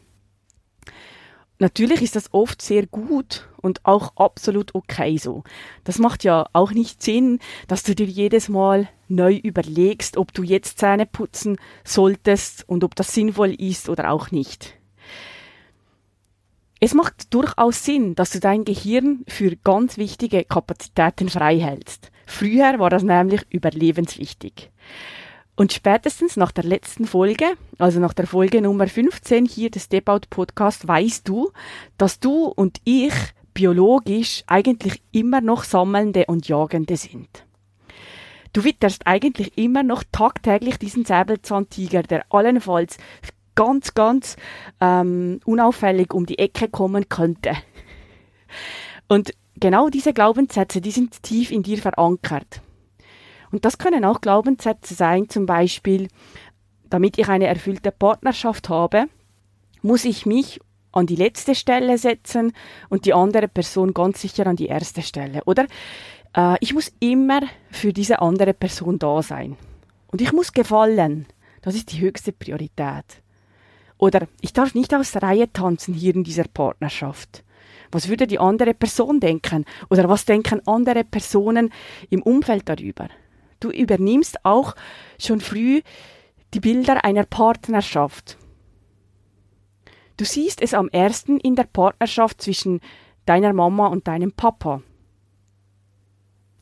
Natürlich 1.58 2.02
ist 2.02 2.16
das 2.16 2.34
oft 2.34 2.60
sehr 2.60 2.86
gut 2.86 3.48
und 3.60 3.84
auch 3.84 4.16
absolut 4.16 4.74
okay 4.74 5.16
so. 5.16 5.44
Das 5.84 5.98
macht 5.98 6.24
ja 6.24 6.46
auch 6.52 6.72
nicht 6.72 7.02
Sinn, 7.02 7.38
dass 7.68 7.84
du 7.84 7.94
dir 7.94 8.06
jedes 8.06 8.48
Mal 8.48 8.88
neu 9.06 9.36
überlegst, 9.36 10.16
ob 10.16 10.34
du 10.34 10.42
jetzt 10.42 10.80
Zähne 10.80 11.06
putzen 11.06 11.58
solltest 11.84 12.68
und 12.68 12.82
ob 12.82 12.96
das 12.96 13.14
sinnvoll 13.14 13.54
ist 13.54 13.88
oder 13.88 14.10
auch 14.10 14.32
nicht. 14.32 14.74
Es 16.80 16.94
macht 16.94 17.32
durchaus 17.32 17.84
Sinn, 17.84 18.16
dass 18.16 18.30
du 18.30 18.40
dein 18.40 18.64
Gehirn 18.64 19.24
für 19.28 19.54
ganz 19.54 19.98
wichtige 19.98 20.42
Kapazitäten 20.42 21.28
frei 21.28 21.60
hältst. 21.60 22.10
Früher 22.26 22.80
war 22.80 22.90
das 22.90 23.04
nämlich 23.04 23.42
überlebenswichtig. 23.50 24.72
Und 25.62 25.72
spätestens 25.72 26.36
nach 26.36 26.50
der 26.50 26.64
letzten 26.64 27.06
Folge, 27.06 27.44
also 27.78 28.00
nach 28.00 28.14
der 28.14 28.26
Folge 28.26 28.60
Nummer 28.60 28.88
15 28.88 29.46
hier 29.46 29.70
des 29.70 29.88
Debaut 29.88 30.28
Podcast, 30.28 30.88
weißt 30.88 31.28
du, 31.28 31.52
dass 31.98 32.18
du 32.18 32.46
und 32.46 32.78
ich 32.82 33.14
biologisch 33.54 34.42
eigentlich 34.48 35.04
immer 35.12 35.40
noch 35.40 35.62
Sammelnde 35.62 36.24
und 36.26 36.48
Jagende 36.48 36.96
sind. 36.96 37.46
Du 38.52 38.64
witterst 38.64 39.06
eigentlich 39.06 39.56
immer 39.56 39.84
noch 39.84 40.02
tagtäglich 40.10 40.80
diesen 40.80 41.04
Säbelzahntiger, 41.04 42.02
der 42.02 42.24
allenfalls 42.30 42.98
ganz, 43.54 43.94
ganz 43.94 44.34
ähm, 44.80 45.38
unauffällig 45.44 46.12
um 46.12 46.26
die 46.26 46.40
Ecke 46.40 46.70
kommen 46.70 47.08
könnte. 47.08 47.52
Und 49.06 49.30
genau 49.60 49.90
diese 49.90 50.12
Glaubenssätze, 50.12 50.80
die 50.80 50.90
sind 50.90 51.22
tief 51.22 51.52
in 51.52 51.62
dir 51.62 51.78
verankert. 51.78 52.62
Und 53.52 53.64
das 53.64 53.78
können 53.78 54.04
auch 54.04 54.20
Glaubenssätze 54.20 54.94
sein, 54.94 55.28
zum 55.28 55.46
Beispiel, 55.46 56.08
damit 56.88 57.18
ich 57.18 57.28
eine 57.28 57.46
erfüllte 57.46 57.92
Partnerschaft 57.92 58.68
habe, 58.68 59.04
muss 59.82 60.04
ich 60.04 60.26
mich 60.26 60.58
an 60.90 61.06
die 61.06 61.16
letzte 61.16 61.54
Stelle 61.54 61.98
setzen 61.98 62.52
und 62.88 63.04
die 63.06 63.14
andere 63.14 63.48
Person 63.48 63.94
ganz 63.94 64.20
sicher 64.20 64.46
an 64.46 64.56
die 64.56 64.66
erste 64.66 65.02
Stelle. 65.02 65.42
Oder 65.44 65.66
äh, 66.36 66.56
ich 66.60 66.74
muss 66.74 66.92
immer 67.00 67.40
für 67.70 67.92
diese 67.92 68.20
andere 68.20 68.54
Person 68.54 68.98
da 68.98 69.22
sein. 69.22 69.56
Und 70.08 70.20
ich 70.20 70.32
muss 70.32 70.52
gefallen. 70.52 71.26
Das 71.62 71.74
ist 71.74 71.92
die 71.92 72.00
höchste 72.00 72.32
Priorität. 72.32 73.22
Oder 73.98 74.26
ich 74.40 74.52
darf 74.52 74.74
nicht 74.74 74.94
aus 74.94 75.12
der 75.12 75.22
Reihe 75.22 75.52
tanzen 75.52 75.94
hier 75.94 76.14
in 76.14 76.24
dieser 76.24 76.44
Partnerschaft. 76.44 77.44
Was 77.90 78.08
würde 78.08 78.26
die 78.26 78.38
andere 78.38 78.74
Person 78.74 79.20
denken? 79.20 79.64
Oder 79.90 80.08
was 80.08 80.24
denken 80.24 80.60
andere 80.66 81.04
Personen 81.04 81.70
im 82.10 82.22
Umfeld 82.22 82.68
darüber? 82.68 83.08
Du 83.62 83.70
übernimmst 83.70 84.44
auch 84.44 84.74
schon 85.20 85.40
früh 85.40 85.82
die 86.52 86.58
Bilder 86.58 87.04
einer 87.04 87.22
Partnerschaft. 87.22 88.36
Du 90.16 90.24
siehst 90.24 90.60
es 90.60 90.74
am 90.74 90.88
ersten 90.88 91.38
in 91.38 91.54
der 91.54 91.68
Partnerschaft 91.72 92.42
zwischen 92.42 92.80
deiner 93.24 93.52
Mama 93.52 93.86
und 93.86 94.08
deinem 94.08 94.32
Papa. 94.32 94.82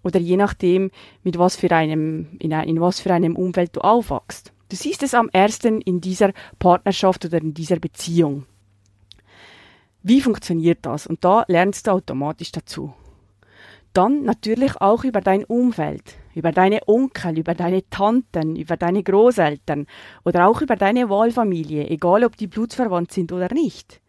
Oder 0.02 0.21
je 0.21 0.37
nachdem, 0.37 0.90
mit 1.23 1.38
was 1.38 1.57
für 1.57 1.71
einem, 1.71 2.37
in, 2.38 2.52
in 2.52 2.80
was 2.83 3.00
für 3.00 3.14
einem 3.14 3.35
Umfeld 3.35 3.76
du 3.76 3.80
aufwachst. 3.80 4.52
Du 4.69 4.76
siehst 4.76 5.02
es 5.02 5.14
am 5.14 5.30
ersten 5.30 5.80
in 5.80 6.02
dieser 6.02 6.33
Partnerschaft 6.59 7.25
oder 7.25 7.38
in 7.38 7.54
dieser 7.54 7.78
Beziehung. 7.78 8.45
Wie 10.02 10.21
funktioniert 10.21 10.80
das? 10.83 11.07
Und 11.07 11.25
da 11.25 11.45
lernst 11.49 11.87
du 11.87 11.92
automatisch 11.92 12.52
dazu. 12.52 12.92
Dann 13.95 14.23
natürlich 14.23 14.80
auch 14.83 15.02
über 15.04 15.23
dein 15.23 15.45
Umfeld, 15.45 16.20
über 16.34 16.52
deine 16.52 16.80
Onkel, 16.87 17.38
über 17.38 17.54
deine 17.54 17.88
Tanten, 17.88 18.56
über 18.56 18.76
deine 18.76 19.02
Großeltern 19.02 19.87
oder 20.25 20.49
auch 20.49 20.60
über 20.62 20.76
deine 20.76 21.08
Wahlfamilie, 21.08 21.88
egal 21.88 22.25
ob 22.25 22.37
die 22.37 22.46
blutsverwandt 22.46 23.12
sind 23.12 23.32
oder 23.32 23.52
nicht. 23.52 24.00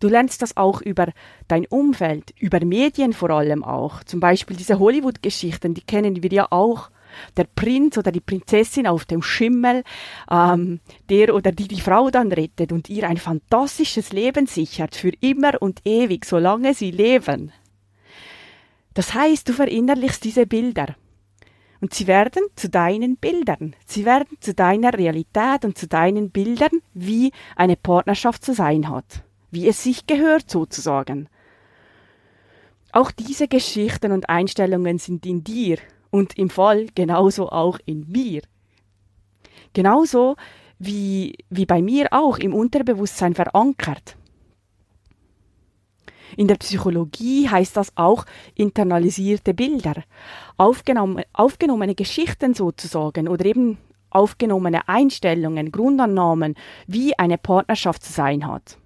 Du 0.00 0.08
lernst 0.08 0.42
das 0.42 0.56
auch 0.56 0.82
über 0.82 1.08
dein 1.48 1.66
Umfeld, 1.66 2.34
über 2.38 2.62
Medien 2.64 3.12
vor 3.12 3.30
allem 3.30 3.64
auch. 3.64 4.04
Zum 4.04 4.20
Beispiel 4.20 4.56
diese 4.56 4.78
Hollywood-Geschichten, 4.78 5.72
die 5.72 5.80
kennen 5.80 6.22
wir 6.22 6.30
ja 6.30 6.46
auch 6.50 6.90
der 7.36 7.44
Prinz 7.44 7.96
oder 7.96 8.12
die 8.12 8.20
Prinzessin 8.20 8.86
auf 8.86 9.04
dem 9.04 9.22
Schimmel, 9.22 9.84
ähm, 10.30 10.80
der 11.08 11.34
oder 11.34 11.52
die 11.52 11.68
die 11.68 11.80
Frau 11.80 12.10
dann 12.10 12.32
rettet 12.32 12.72
und 12.72 12.90
ihr 12.90 13.08
ein 13.08 13.16
fantastisches 13.16 14.12
Leben 14.12 14.46
sichert, 14.46 14.96
für 14.96 15.12
immer 15.20 15.62
und 15.62 15.80
ewig, 15.84 16.24
solange 16.24 16.74
sie 16.74 16.90
leben. 16.90 17.52
Das 18.94 19.14
heißt, 19.14 19.48
du 19.48 19.52
verinnerlichst 19.52 20.24
diese 20.24 20.46
Bilder. 20.46 20.96
Und 21.84 21.92
sie 21.92 22.06
werden 22.06 22.44
zu 22.56 22.70
deinen 22.70 23.18
Bildern. 23.18 23.76
Sie 23.84 24.06
werden 24.06 24.38
zu 24.40 24.54
deiner 24.54 24.94
Realität 24.94 25.66
und 25.66 25.76
zu 25.76 25.86
deinen 25.86 26.30
Bildern, 26.30 26.80
wie 26.94 27.30
eine 27.56 27.76
Partnerschaft 27.76 28.42
zu 28.42 28.54
sein 28.54 28.88
hat. 28.88 29.22
Wie 29.50 29.68
es 29.68 29.82
sich 29.82 30.06
gehört 30.06 30.50
sozusagen. 30.50 31.28
Auch 32.90 33.10
diese 33.10 33.48
Geschichten 33.48 34.12
und 34.12 34.30
Einstellungen 34.30 34.96
sind 34.96 35.26
in 35.26 35.44
dir 35.44 35.76
und 36.10 36.38
im 36.38 36.48
Fall 36.48 36.86
genauso 36.94 37.50
auch 37.50 37.78
in 37.84 38.10
mir. 38.10 38.40
Genauso 39.74 40.36
wie, 40.78 41.36
wie 41.50 41.66
bei 41.66 41.82
mir 41.82 42.08
auch 42.12 42.38
im 42.38 42.54
Unterbewusstsein 42.54 43.34
verankert. 43.34 44.16
In 46.36 46.48
der 46.48 46.56
Psychologie 46.56 47.48
heißt 47.48 47.76
das 47.76 47.92
auch 47.96 48.24
internalisierte 48.54 49.54
Bilder, 49.54 50.02
aufgenommene, 50.56 51.24
aufgenommene 51.32 51.94
Geschichten 51.94 52.54
sozusagen 52.54 53.28
oder 53.28 53.44
eben 53.44 53.78
aufgenommene 54.10 54.88
Einstellungen, 54.88 55.72
Grundannahmen, 55.72 56.54
wie 56.86 57.18
eine 57.18 57.36
Partnerschaft 57.36 58.04
zu 58.04 58.12
sein 58.12 58.46
hat. 58.46 58.78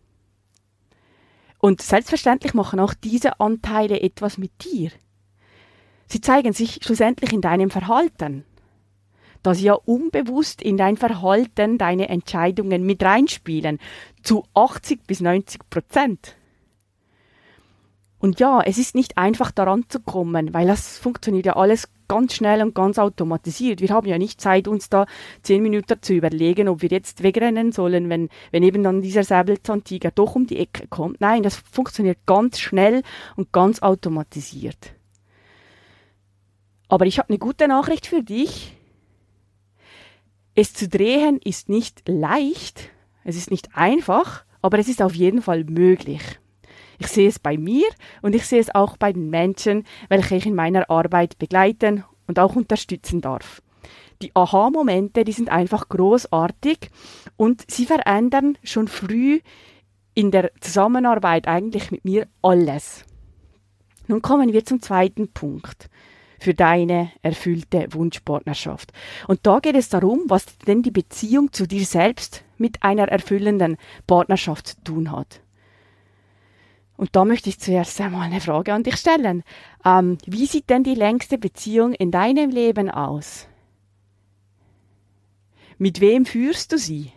Und 1.59 1.83
selbstverständlich 1.83 2.55
machen 2.55 2.81
auch 2.81 2.95
diese 2.95 3.41
Anteile 3.41 4.01
etwas 4.01 4.39
mit 4.39 4.53
dir. 4.65 4.91
Sie 6.07 6.21
zeigen 6.21 6.53
sich 6.53 6.81
schlussendlich 6.83 7.33
in 7.33 7.43
deinem 7.43 7.71
Verhalten, 7.71 8.45
da 9.43 9.55
sie 9.55 9.67
ja 9.67 9.75
unbewusst 9.75 10.63
in 10.63 10.77
dein 10.77 10.97
Verhalten 10.97 11.77
deine 11.77 12.09
Entscheidungen 12.09 12.85
mit 12.85 13.03
reinspielen, 13.03 13.79
zu 14.23 14.45
80 14.55 15.07
bis 15.07 15.21
90 15.21 15.69
Prozent. 15.69 16.38
Und 18.21 18.41
ja, 18.41 18.61
es 18.63 18.79
ist 18.79 18.95
nicht 18.97 19.17
einfach 19.17 19.53
daran 19.53 19.85
zu 19.89 20.01
kommen, 20.01 20.53
weil 20.53 20.67
das 20.67 20.99
funktioniert 20.99 21.47
ja 21.47 21.57
alles 21.57 21.89
ganz 22.09 22.35
schnell 22.35 22.63
und 22.63 22.75
ganz 22.75 22.99
automatisiert. 22.99 23.81
Wir 23.81 23.91
haben 23.91 24.09
ja 24.09 24.19
nicht 24.19 24.41
Zeit, 24.41 24.67
uns 24.67 24.89
da 24.89 25.07
zehn 25.43 25.63
Minuten 25.63 25.99
zu 26.01 26.15
überlegen, 26.15 26.69
ob 26.69 26.83
wir 26.83 26.89
jetzt 26.89 27.23
wegrennen 27.23 27.71
sollen, 27.71 28.09
wenn, 28.09 28.29
wenn 28.51 28.63
eben 28.63 28.83
dann 28.83 29.03
dieser 29.03 29.23
Säbelzahntiger 29.23 30.11
doch 30.11 30.35
um 30.35 30.47
die 30.47 30.59
Ecke 30.59 30.89
kommt. 30.89 31.21
Nein, 31.21 31.43
das 31.43 31.57
funktioniert 31.71 32.19
ganz 32.27 32.59
schnell 32.59 33.03
und 33.37 33.53
ganz 33.53 33.83
automatisiert. 33.83 34.95
Aber 36.89 37.07
ich 37.07 37.19
habe 37.19 37.29
eine 37.29 37.39
gute 37.39 37.69
Nachricht 37.69 38.07
für 38.07 38.23
dich. 38.23 38.75
Es 40.55 40.73
zu 40.73 40.89
drehen 40.89 41.39
ist 41.45 41.69
nicht 41.69 42.09
leicht, 42.09 42.91
es 43.23 43.37
ist 43.37 43.51
nicht 43.53 43.77
einfach, 43.77 44.45
aber 44.61 44.79
es 44.81 44.89
ist 44.89 45.03
auf 45.03 45.15
jeden 45.15 45.43
Fall 45.43 45.63
möglich. 45.65 46.41
Ich 46.99 47.09
sehe 47.09 47.29
es 47.29 47.39
bei 47.39 47.57
mir 47.57 47.87
und 48.23 48.35
ich 48.35 48.47
sehe 48.47 48.61
es 48.61 48.75
auch 48.75 48.97
bei 48.97 49.13
den 49.13 49.31
Menschen, 49.31 49.85
welche 50.09 50.37
ich 50.37 50.47
in 50.47 50.55
meiner 50.55 50.91
Arbeit 50.91 51.39
begleiten 51.39 52.05
und 52.27 52.39
auch 52.39 52.57
unterstützen 52.57 53.21
darf. 53.21 53.63
Die 54.21 54.35
Aha-Momente, 54.35 55.25
die 55.25 55.33
sind 55.33 55.49
einfach 55.49 55.89
großartig 55.89 56.91
und 57.37 57.65
sie 57.71 57.87
verändern 57.87 58.59
schon 58.65 58.89
früh 58.89 59.41
in 60.15 60.33
der 60.33 60.51
Zusammenarbeit 60.61 61.47
eigentlich 61.47 61.93
mit 61.93 62.05
mir 62.05 62.27
alles. 62.43 63.05
Nun 64.09 64.23
kommen 64.23 64.53
wir 64.53 64.65
zum 64.65 64.83
zweiten 64.83 65.29
Punkt 65.29 65.89
für 66.41 66.55
deine 66.55 67.13
erfüllte 67.23 67.87
Wunschpartnerschaft. 67.91 68.93
Und 69.27 69.41
da 69.47 69.61
geht 69.61 69.77
es 69.77 69.89
darum, 69.89 70.23
was 70.27 70.59
denn 70.67 70.83
die 70.83 70.91
Beziehung 70.91 71.53
zu 71.53 71.67
dir 71.67 71.85
selbst 71.85 72.45
mit 72.57 72.83
einer 72.83 73.09
erfüllenden 73.09 73.77
Partnerschaft 74.07 74.69
zu 74.69 74.85
tun 74.85 75.13
hat. 75.13 75.41
Und 76.99 77.15
da 77.15 77.25
möchte 77.25 77.49
ich 77.49 77.61
zuerst 77.61 78.01
einmal 78.01 78.23
eine 78.23 78.41
Frage 78.41 78.75
an 78.75 78.83
dich 78.83 78.97
stellen. 78.97 79.45
Ähm, 79.85 80.19
wie 80.27 80.47
sieht 80.47 80.69
denn 80.69 80.83
die 80.83 80.97
längste 80.97 81.39
Beziehung 81.39 81.93
in 81.93 82.11
deinem 82.11 82.51
Leben 82.51 82.91
aus? 82.91 83.47
Mit 85.79 86.01
wem 86.01 86.27
führst 86.27 86.73
du 86.73 86.77
sie? 86.77 87.13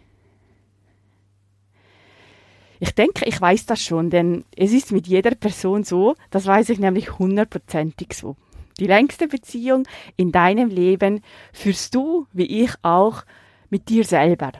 Ich 2.79 2.93
denke, 2.93 3.25
ich 3.25 3.41
weiß 3.41 3.65
das 3.65 3.83
schon, 3.83 4.11
denn 4.11 4.45
es 4.55 4.71
ist 4.71 4.91
mit 4.91 5.07
jeder 5.07 5.31
Person 5.31 5.83
so, 5.83 6.15
das 6.29 6.45
weiß 6.45 6.69
ich 6.69 6.77
nämlich 6.77 7.17
hundertprozentig 7.17 8.13
so. 8.13 8.35
Die 8.79 8.87
längste 8.87 9.27
Beziehung 9.27 9.87
in 10.15 10.31
deinem 10.31 10.69
Leben 10.69 11.21
führst 11.53 11.95
du, 11.95 12.27
wie 12.33 12.63
ich 12.63 12.71
auch, 12.83 13.23
mit 13.71 13.89
dir 13.89 14.03
selber. 14.03 14.51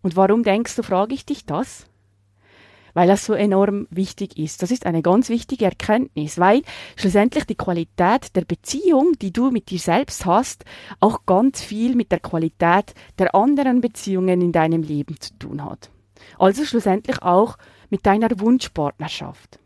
Und 0.00 0.14
warum 0.14 0.44
denkst 0.44 0.76
du, 0.76 0.84
frage 0.84 1.14
ich 1.14 1.26
dich 1.26 1.44
das? 1.44 1.88
Weil 2.94 3.08
das 3.08 3.24
so 3.26 3.34
enorm 3.34 3.86
wichtig 3.90 4.38
ist. 4.38 4.62
Das 4.62 4.70
ist 4.70 4.86
eine 4.86 5.02
ganz 5.02 5.28
wichtige 5.28 5.66
Erkenntnis, 5.66 6.38
weil 6.38 6.62
schlussendlich 6.96 7.44
die 7.44 7.56
Qualität 7.56 8.34
der 8.34 8.44
Beziehung, 8.44 9.12
die 9.20 9.32
du 9.32 9.50
mit 9.50 9.70
dir 9.70 9.78
selbst 9.78 10.24
hast, 10.24 10.64
auch 11.00 11.26
ganz 11.26 11.60
viel 11.60 11.94
mit 11.94 12.10
der 12.10 12.20
Qualität 12.20 12.94
der 13.18 13.34
anderen 13.34 13.80
Beziehungen 13.80 14.40
in 14.40 14.52
deinem 14.52 14.82
Leben 14.82 15.20
zu 15.20 15.36
tun 15.38 15.64
hat. 15.64 15.90
Also 16.38 16.64
schlussendlich 16.64 17.22
auch 17.22 17.58
mit 17.90 18.06
deiner 18.06 18.28
Wunschpartnerschaft. 18.40 19.58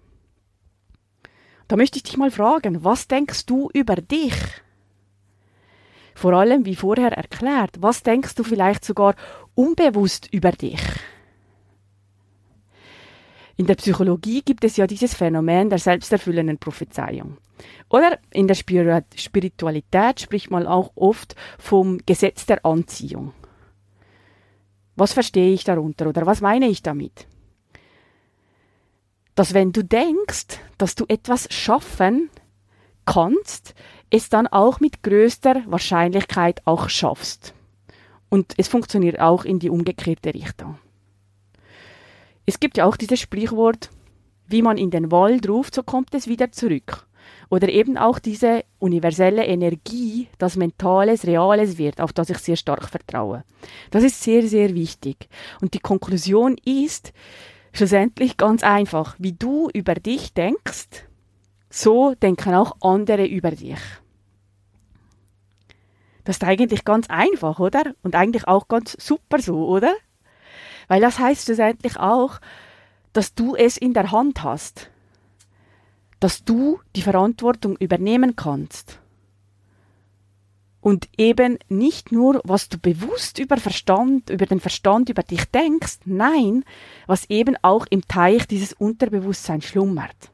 Da 1.69 1.77
möchte 1.77 1.99
ich 1.99 2.03
dich 2.03 2.17
mal 2.17 2.31
fragen, 2.31 2.83
was 2.83 3.09
denkst 3.09 3.45
du 3.47 3.69
über 3.75 3.97
dich? 3.97 4.35
Vor 6.15 6.33
allem, 6.33 6.65
wie 6.65 6.75
vorher 6.75 7.13
erklärt, 7.13 7.77
was 7.81 8.03
denkst 8.03 8.35
du 8.35 8.43
vielleicht 8.43 8.85
sogar 8.85 9.15
unbewusst 9.55 10.29
über 10.33 10.51
dich? 10.51 10.81
In 13.59 13.67
der 13.67 13.75
Psychologie 13.75 14.43
gibt 14.43 14.63
es 14.63 14.77
ja 14.77 14.87
dieses 14.87 15.15
Phänomen 15.15 15.69
der 15.69 15.81
selbsterfüllenden 15.81 16.59
Prophezeiung. 16.59 17.39
Oder 17.91 18.21
in 18.31 18.47
der 18.47 18.55
Spiritualität 18.55 20.21
spricht 20.21 20.49
man 20.53 20.65
auch 20.65 20.93
oft 20.95 21.35
vom 21.59 21.99
Gesetz 22.07 22.47
der 22.47 22.65
Anziehung. 22.65 23.33
Was 24.95 25.13
verstehe 25.13 25.53
ich 25.53 25.65
darunter 25.65 26.09
oder 26.09 26.25
was 26.25 26.41
meine 26.41 26.69
ich 26.69 26.83
damit? 26.83 27.27
Dass 29.35 29.55
wenn 29.55 29.73
du 29.73 29.83
denkst, 29.83 30.61
dass 30.79 30.95
du 30.95 31.05
etwas 31.09 31.53
schaffen 31.53 32.31
kannst, 33.07 33.75
es 34.09 34.29
dann 34.29 34.47
auch 34.47 34.79
mit 34.79 35.03
größter 35.03 35.65
Wahrscheinlichkeit 35.67 36.63
auch 36.65 36.89
schaffst. 36.89 37.55
Und 38.29 38.55
es 38.57 38.69
funktioniert 38.69 39.19
auch 39.19 39.45
in 39.45 39.59
die 39.59 39.71
umgekehrte 39.71 40.33
Richtung. 40.33 40.79
Es 42.49 42.61
gibt 42.61 42.79
ja 42.79 42.87
auch 42.87 42.97
dieses 42.97 43.21
Sprichwort, 43.21 43.91
wie 44.47 44.63
man 44.63 44.79
in 44.79 44.91
den 44.91 45.13
Wald 45.13 45.47
ruft, 45.51 45.75
so 45.75 45.83
kommt 45.83 46.15
es 46.15 46.29
wieder 46.29 46.51
zurück. 46.51 47.07
Oder 47.51 47.69
eben 47.69 47.99
auch 47.99 48.19
diese 48.19 48.65
universelle 48.79 49.45
Energie, 49.45 50.29
das 50.39 50.57
Mentales, 50.57 51.27
Reales 51.27 51.77
wird, 51.77 52.01
auf 52.01 52.15
das 52.15 52.31
ich 52.31 52.39
sehr 52.39 52.57
stark 52.57 52.89
vertraue. 52.89 53.45
Das 53.91 54.03
ist 54.03 54.23
sehr, 54.23 54.49
sehr 54.49 54.75
wichtig. 54.75 55.29
Und 55.61 55.75
die 55.75 55.79
Konklusion 55.79 56.57
ist 56.65 57.13
schlussendlich 57.75 58.39
ganz 58.39 58.63
einfach. 58.63 59.15
Wie 59.19 59.35
du 59.35 59.69
über 59.75 59.95
dich 59.95 60.33
denkst, 60.33 61.05
so 61.69 62.15
denken 62.15 62.55
auch 62.55 62.77
andere 62.81 63.27
über 63.27 63.51
dich. 63.51 63.81
Das 66.25 66.37
ist 66.37 66.45
eigentlich 66.45 66.87
ganz 66.87 67.11
einfach, 67.11 67.61
oder? 67.61 67.95
Und 68.03 68.15
eigentlich 68.15 68.49
auch 68.49 68.69
ganz 68.69 68.97
super 68.99 69.39
so, 69.39 69.69
oder? 69.69 69.95
Weil 70.89 71.01
das 71.01 71.19
heißt 71.19 71.45
schlussendlich 71.45 71.99
auch, 71.99 72.41
dass 73.13 73.35
du 73.35 73.55
es 73.55 73.77
in 73.77 73.95
der 73.95 74.11
Hand 74.11 74.43
hast. 74.43 74.91
Dass 76.21 76.45
du 76.45 76.81
die 76.97 77.03
Verantwortung 77.03 77.77
übernehmen 77.77 78.35
kannst. 78.35 78.99
Und 80.81 81.09
eben 81.17 81.59
nicht 81.69 82.13
nur, 82.13 82.41
was 82.45 82.69
du 82.69 82.79
bewusst 82.79 83.39
über 83.39 83.57
Verstand, 83.57 84.31
über 84.31 84.47
den 84.47 84.61
Verstand 84.61 85.09
über 85.11 85.23
dich 85.23 85.45
denkst, 85.47 85.99
nein, 86.05 86.65
was 87.07 87.29
eben 87.29 87.57
auch 87.63 87.87
im 87.91 88.07
Teich 88.07 88.47
dieses 88.47 88.73
Unterbewusstsein 88.73 89.61
schlummert. 89.61 90.31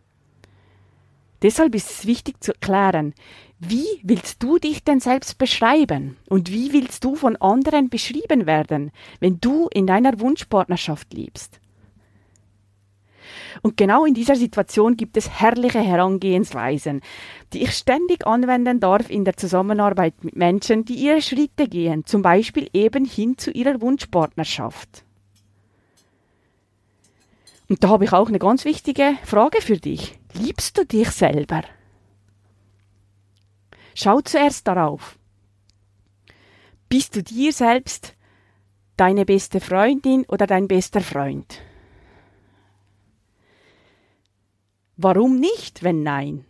Deshalb 1.44 1.74
ist 1.74 1.90
es 1.90 2.06
wichtig 2.06 2.42
zu 2.42 2.52
erklären, 2.52 3.12
wie 3.58 4.00
willst 4.02 4.42
du 4.42 4.58
dich 4.58 4.82
denn 4.82 4.98
selbst 4.98 5.36
beschreiben? 5.36 6.16
Und 6.26 6.50
wie 6.50 6.72
willst 6.72 7.04
du 7.04 7.16
von 7.16 7.36
anderen 7.36 7.90
beschrieben 7.90 8.46
werden, 8.46 8.92
wenn 9.20 9.40
du 9.40 9.68
in 9.68 9.86
deiner 9.86 10.18
Wunschpartnerschaft 10.20 11.12
lebst? 11.12 11.60
Und 13.60 13.76
genau 13.76 14.06
in 14.06 14.14
dieser 14.14 14.36
Situation 14.36 14.96
gibt 14.96 15.18
es 15.18 15.28
herrliche 15.28 15.80
Herangehensweisen, 15.80 17.02
die 17.52 17.64
ich 17.64 17.72
ständig 17.72 18.26
anwenden 18.26 18.80
darf 18.80 19.10
in 19.10 19.26
der 19.26 19.36
Zusammenarbeit 19.36 20.24
mit 20.24 20.36
Menschen, 20.36 20.86
die 20.86 20.94
ihre 20.94 21.20
Schritte 21.20 21.68
gehen, 21.68 22.06
zum 22.06 22.22
Beispiel 22.22 22.70
eben 22.72 23.04
hin 23.04 23.36
zu 23.36 23.50
ihrer 23.50 23.82
Wunschpartnerschaft. 23.82 25.03
Und 27.68 27.82
da 27.82 27.88
habe 27.88 28.04
ich 28.04 28.12
auch 28.12 28.28
eine 28.28 28.38
ganz 28.38 28.64
wichtige 28.64 29.16
Frage 29.24 29.62
für 29.62 29.78
dich. 29.78 30.18
Liebst 30.34 30.76
du 30.76 30.84
dich 30.84 31.10
selber? 31.10 31.62
Schau 33.94 34.20
zuerst 34.20 34.66
darauf. 34.66 35.18
Bist 36.88 37.16
du 37.16 37.22
dir 37.22 37.52
selbst 37.52 38.14
deine 38.96 39.24
beste 39.24 39.60
Freundin 39.60 40.24
oder 40.26 40.46
dein 40.46 40.68
bester 40.68 41.00
Freund? 41.00 41.60
Warum 44.96 45.40
nicht, 45.40 45.82
wenn 45.82 46.02
nein? 46.02 46.44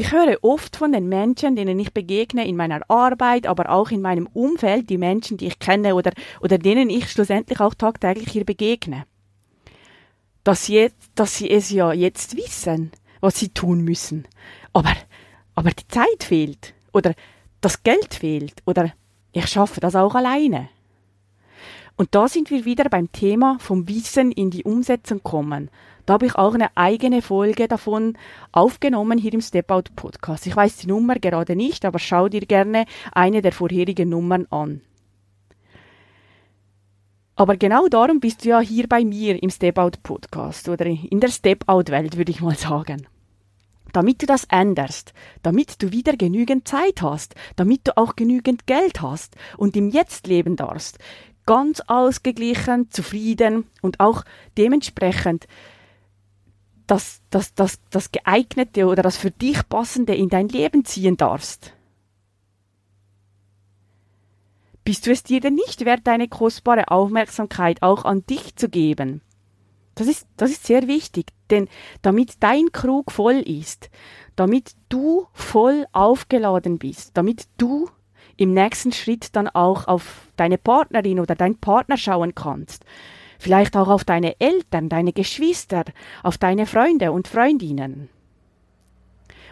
Ich 0.00 0.12
höre 0.12 0.38
oft 0.42 0.76
von 0.76 0.92
den 0.92 1.08
Menschen, 1.08 1.56
denen 1.56 1.76
ich 1.80 1.92
begegne 1.92 2.46
in 2.46 2.54
meiner 2.54 2.88
Arbeit, 2.88 3.48
aber 3.48 3.68
auch 3.68 3.90
in 3.90 4.00
meinem 4.00 4.28
Umfeld, 4.28 4.88
die 4.90 4.96
Menschen, 4.96 5.38
die 5.38 5.48
ich 5.48 5.58
kenne 5.58 5.96
oder, 5.96 6.12
oder 6.40 6.56
denen 6.56 6.88
ich 6.88 7.10
schlussendlich 7.10 7.58
auch 7.58 7.74
tagtäglich 7.74 8.30
hier 8.30 8.44
begegne, 8.44 9.06
dass 10.44 10.66
sie, 10.66 10.92
dass 11.16 11.36
sie 11.36 11.50
es 11.50 11.70
ja 11.70 11.92
jetzt 11.92 12.36
wissen, 12.36 12.92
was 13.20 13.40
sie 13.40 13.48
tun 13.48 13.80
müssen. 13.82 14.28
Aber, 14.72 14.94
aber 15.56 15.70
die 15.70 15.88
Zeit 15.88 16.22
fehlt 16.22 16.74
oder 16.92 17.12
das 17.60 17.82
Geld 17.82 18.14
fehlt 18.14 18.62
oder 18.66 18.92
ich 19.32 19.48
schaffe 19.48 19.80
das 19.80 19.96
auch 19.96 20.14
alleine. 20.14 20.68
Und 21.98 22.14
da 22.14 22.28
sind 22.28 22.50
wir 22.50 22.64
wieder 22.64 22.88
beim 22.88 23.10
Thema 23.10 23.56
vom 23.58 23.88
Wissen 23.88 24.30
in 24.30 24.50
die 24.50 24.62
Umsetzung 24.62 25.20
kommen. 25.24 25.68
Da 26.06 26.14
habe 26.14 26.26
ich 26.26 26.36
auch 26.36 26.54
eine 26.54 26.76
eigene 26.76 27.22
Folge 27.22 27.66
davon 27.66 28.16
aufgenommen 28.52 29.18
hier 29.18 29.34
im 29.34 29.40
Step 29.40 29.68
Out 29.72 29.96
Podcast. 29.96 30.46
Ich 30.46 30.54
weiß 30.54 30.76
die 30.76 30.86
Nummer 30.86 31.16
gerade 31.16 31.56
nicht, 31.56 31.84
aber 31.84 31.98
schau 31.98 32.28
dir 32.28 32.42
gerne 32.42 32.86
eine 33.10 33.42
der 33.42 33.50
vorherigen 33.50 34.10
Nummern 34.10 34.46
an. 34.50 34.80
Aber 37.34 37.56
genau 37.56 37.88
darum 37.88 38.20
bist 38.20 38.44
du 38.44 38.50
ja 38.50 38.60
hier 38.60 38.86
bei 38.86 39.04
mir 39.04 39.42
im 39.42 39.50
Step 39.50 39.76
Out 39.76 40.00
Podcast 40.04 40.68
oder 40.68 40.86
in 40.86 41.18
der 41.18 41.30
Step 41.30 41.68
Out 41.68 41.90
Welt, 41.90 42.16
würde 42.16 42.30
ich 42.30 42.40
mal 42.40 42.54
sagen. 42.54 43.08
Damit 43.92 44.22
du 44.22 44.26
das 44.26 44.44
änderst, 44.44 45.14
damit 45.42 45.82
du 45.82 45.92
wieder 45.92 46.16
genügend 46.16 46.68
Zeit 46.68 47.00
hast, 47.02 47.34
damit 47.56 47.88
du 47.88 47.96
auch 47.96 48.16
genügend 48.16 48.66
Geld 48.66 49.00
hast 49.00 49.34
und 49.56 49.76
im 49.76 49.88
Jetzt 49.88 50.26
leben 50.26 50.56
darfst, 50.56 50.98
ganz 51.48 51.80
ausgeglichen, 51.86 52.90
zufrieden 52.90 53.64
und 53.80 54.00
auch 54.00 54.22
dementsprechend 54.58 55.46
das, 56.86 57.22
das, 57.30 57.54
das, 57.54 57.80
das 57.88 58.12
geeignete 58.12 58.84
oder 58.84 59.02
das 59.02 59.16
für 59.16 59.30
dich 59.30 59.66
passende 59.66 60.14
in 60.14 60.28
dein 60.28 60.50
Leben 60.50 60.84
ziehen 60.84 61.16
darfst. 61.16 61.72
Bist 64.84 65.06
du 65.06 65.10
es 65.10 65.22
dir 65.22 65.40
denn 65.40 65.54
nicht 65.54 65.86
wert, 65.86 66.02
deine 66.04 66.28
kostbare 66.28 66.88
Aufmerksamkeit 66.88 67.80
auch 67.80 68.04
an 68.04 68.26
dich 68.26 68.54
zu 68.56 68.68
geben? 68.68 69.22
Das 69.94 70.06
ist, 70.06 70.26
das 70.36 70.50
ist 70.50 70.66
sehr 70.66 70.86
wichtig, 70.86 71.32
denn 71.48 71.66
damit 72.02 72.42
dein 72.42 72.72
Krug 72.72 73.10
voll 73.10 73.36
ist, 73.36 73.88
damit 74.36 74.72
du 74.90 75.26
voll 75.32 75.86
aufgeladen 75.92 76.78
bist, 76.78 77.16
damit 77.16 77.48
du 77.56 77.88
im 78.38 78.54
nächsten 78.54 78.92
Schritt 78.92 79.36
dann 79.36 79.48
auch 79.48 79.86
auf 79.86 80.28
deine 80.36 80.56
Partnerin 80.56 81.20
oder 81.20 81.34
deinen 81.34 81.58
Partner 81.58 81.98
schauen 81.98 82.34
kannst, 82.34 82.84
vielleicht 83.38 83.76
auch 83.76 83.88
auf 83.88 84.04
deine 84.04 84.40
Eltern, 84.40 84.88
deine 84.88 85.12
Geschwister, 85.12 85.84
auf 86.22 86.38
deine 86.38 86.64
Freunde 86.64 87.12
und 87.12 87.28
Freundinnen. 87.28 88.08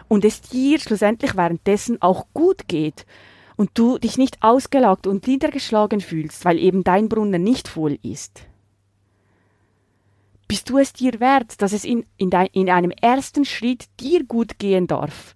Und 0.07 0.23
es 0.23 0.41
dir 0.41 0.79
schlussendlich 0.79 1.35
währenddessen 1.35 2.01
auch 2.01 2.27
gut 2.33 2.69
geht 2.69 3.05
und 3.57 3.71
du 3.73 3.97
dich 3.97 4.17
nicht 4.17 4.41
ausgelagt 4.41 5.05
und 5.05 5.27
niedergeschlagen 5.27 5.99
fühlst, 5.99 6.45
weil 6.45 6.57
eben 6.57 6.85
dein 6.85 7.09
Brunnen 7.09 7.43
nicht 7.43 7.67
voll 7.67 7.99
ist. 8.03 8.43
Bist 10.47 10.69
du 10.69 10.77
es 10.77 10.93
dir 10.93 11.19
wert, 11.19 11.61
dass 11.61 11.73
es 11.73 11.83
in, 11.83 12.05
in, 12.15 12.29
dein, 12.29 12.47
in 12.53 12.69
einem 12.69 12.91
ersten 12.91 13.43
Schritt 13.43 13.87
dir 13.99 14.23
gut 14.23 14.59
gehen 14.59 14.87
darf, 14.87 15.35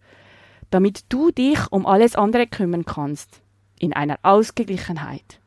damit 0.72 1.06
du 1.10 1.32
dich 1.32 1.60
um 1.72 1.86
alles 1.86 2.16
andere 2.16 2.48
kümmern 2.48 2.86
kannst, 2.86 3.42
in 3.80 3.94
einer 3.94 4.18
Ausgeglichenheit? 4.24 5.40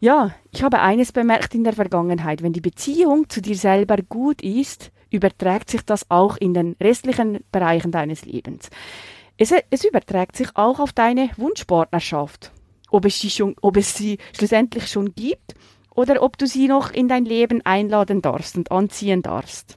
Ja, 0.00 0.34
ich 0.50 0.62
habe 0.62 0.80
eines 0.80 1.12
bemerkt 1.12 1.54
in 1.54 1.62
der 1.62 1.74
Vergangenheit. 1.74 2.42
Wenn 2.42 2.54
die 2.54 2.62
Beziehung 2.62 3.28
zu 3.28 3.42
dir 3.42 3.56
selber 3.56 3.98
gut 3.98 4.40
ist, 4.40 4.92
überträgt 5.10 5.68
sich 5.68 5.82
das 5.82 6.10
auch 6.10 6.38
in 6.38 6.54
den 6.54 6.74
restlichen 6.80 7.44
Bereichen 7.52 7.92
deines 7.92 8.24
Lebens. 8.24 8.70
Es, 9.36 9.52
es 9.70 9.84
überträgt 9.84 10.36
sich 10.36 10.48
auch 10.54 10.80
auf 10.80 10.94
deine 10.94 11.30
Wunschpartnerschaft. 11.36 12.52
Ob 12.90 13.04
es, 13.04 13.20
sie 13.20 13.30
schon, 13.30 13.54
ob 13.60 13.76
es 13.76 13.94
sie 13.94 14.18
schlussendlich 14.32 14.88
schon 14.88 15.14
gibt 15.14 15.54
oder 15.94 16.22
ob 16.22 16.38
du 16.38 16.46
sie 16.46 16.66
noch 16.66 16.90
in 16.92 17.08
dein 17.08 17.26
Leben 17.26 17.60
einladen 17.64 18.22
darfst 18.22 18.56
und 18.56 18.72
anziehen 18.72 19.20
darfst. 19.22 19.76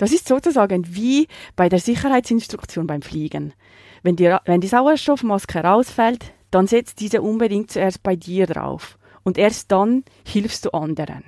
Das 0.00 0.12
ist 0.12 0.28
sozusagen 0.28 0.94
wie 0.94 1.28
bei 1.56 1.68
der 1.68 1.78
Sicherheitsinstruktion 1.78 2.86
beim 2.86 3.02
Fliegen. 3.02 3.52
Wenn 4.02 4.16
die, 4.16 4.34
wenn 4.46 4.62
die 4.62 4.66
Sauerstoffmaske 4.66 5.62
herausfällt, 5.62 6.32
dann 6.50 6.66
setzt 6.66 7.00
diese 7.00 7.20
unbedingt 7.20 7.70
zuerst 7.70 8.02
bei 8.02 8.16
dir 8.16 8.46
drauf. 8.46 8.96
Und 9.24 9.36
erst 9.36 9.70
dann 9.70 10.04
hilfst 10.26 10.64
du 10.64 10.70
anderen. 10.70 11.22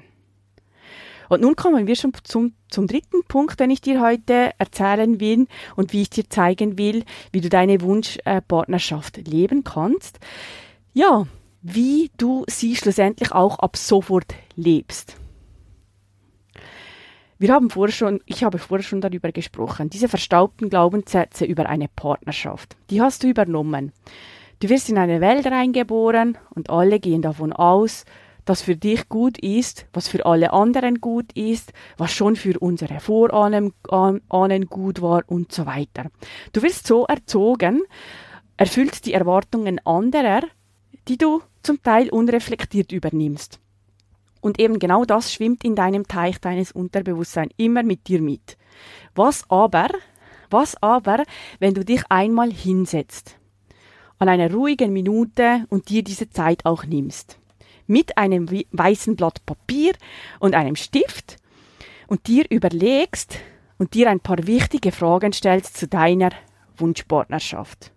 Und 1.28 1.42
nun 1.42 1.54
kommen 1.54 1.86
wir 1.86 1.96
schon 1.96 2.12
zum, 2.24 2.54
zum 2.70 2.86
dritten 2.86 3.22
Punkt, 3.28 3.60
den 3.60 3.68
ich 3.68 3.82
dir 3.82 4.00
heute 4.00 4.52
erzählen 4.56 5.20
will 5.20 5.48
und 5.76 5.92
wie 5.92 6.00
ich 6.00 6.08
dir 6.08 6.30
zeigen 6.30 6.78
will, 6.78 7.04
wie 7.30 7.42
du 7.42 7.50
deine 7.50 7.82
Wunschpartnerschaft 7.82 9.18
leben 9.28 9.64
kannst. 9.64 10.18
Ja, 10.94 11.26
wie 11.60 12.10
du 12.16 12.46
sie 12.48 12.74
schlussendlich 12.74 13.32
auch 13.32 13.58
ab 13.58 13.76
sofort 13.76 14.34
lebst. 14.56 15.18
Wir 17.42 17.52
haben 17.52 17.70
vorher 17.70 17.92
schon, 17.92 18.20
ich 18.24 18.44
habe 18.44 18.58
vorher 18.58 18.84
schon 18.84 19.00
darüber 19.00 19.32
gesprochen, 19.32 19.90
diese 19.90 20.06
verstaubten 20.06 20.70
Glaubenssätze 20.70 21.44
über 21.44 21.68
eine 21.68 21.88
Partnerschaft. 21.88 22.76
Die 22.88 23.02
hast 23.02 23.24
du 23.24 23.26
übernommen. 23.26 23.90
Du 24.60 24.68
wirst 24.68 24.88
in 24.88 24.96
eine 24.96 25.20
Welt 25.20 25.44
reingeboren 25.46 26.38
und 26.50 26.70
alle 26.70 27.00
gehen 27.00 27.20
davon 27.20 27.52
aus, 27.52 28.04
das 28.44 28.62
für 28.62 28.76
dich 28.76 29.08
gut 29.08 29.38
ist, 29.38 29.86
was 29.92 30.06
für 30.06 30.24
alle 30.24 30.52
anderen 30.52 31.00
gut 31.00 31.32
ist, 31.32 31.72
was 31.96 32.12
schon 32.12 32.36
für 32.36 32.56
unsere 32.60 33.00
Vorahnen 33.00 33.72
Ahnen 33.90 34.66
gut 34.66 35.02
war 35.02 35.24
und 35.26 35.50
so 35.50 35.66
weiter. 35.66 36.12
Du 36.52 36.62
wirst 36.62 36.86
so 36.86 37.06
erzogen, 37.06 37.82
erfüllt 38.56 39.04
die 39.04 39.14
Erwartungen 39.14 39.84
anderer, 39.84 40.42
die 41.08 41.18
du 41.18 41.42
zum 41.64 41.82
Teil 41.82 42.08
unreflektiert 42.08 42.92
übernimmst. 42.92 43.58
Und 44.42 44.60
eben 44.60 44.78
genau 44.78 45.06
das 45.06 45.32
schwimmt 45.32 45.64
in 45.64 45.74
deinem 45.74 46.06
Teich 46.06 46.38
deines 46.38 46.70
Unterbewusstseins 46.70 47.54
immer 47.56 47.82
mit 47.82 48.08
dir 48.08 48.20
mit. 48.20 48.58
Was 49.14 49.48
aber, 49.48 49.88
was 50.50 50.76
aber, 50.82 51.24
wenn 51.60 51.72
du 51.72 51.82
dich 51.82 52.02
einmal 52.10 52.52
hinsetzt, 52.52 53.38
an 54.18 54.28
einer 54.28 54.52
ruhigen 54.52 54.92
Minute 54.92 55.64
und 55.70 55.88
dir 55.88 56.04
diese 56.04 56.28
Zeit 56.28 56.66
auch 56.66 56.84
nimmst? 56.84 57.38
mit 57.86 58.16
einem 58.16 58.48
weißen 58.72 59.16
Blatt 59.16 59.44
Papier 59.46 59.92
und 60.40 60.54
einem 60.54 60.76
Stift 60.76 61.36
und 62.06 62.26
dir 62.26 62.44
überlegst 62.50 63.38
und 63.78 63.94
dir 63.94 64.10
ein 64.10 64.20
paar 64.20 64.46
wichtige 64.46 64.92
Fragen 64.92 65.32
stellst 65.32 65.76
zu 65.76 65.88
deiner 65.88 66.30
Wunschpartnerschaft. 66.76 67.92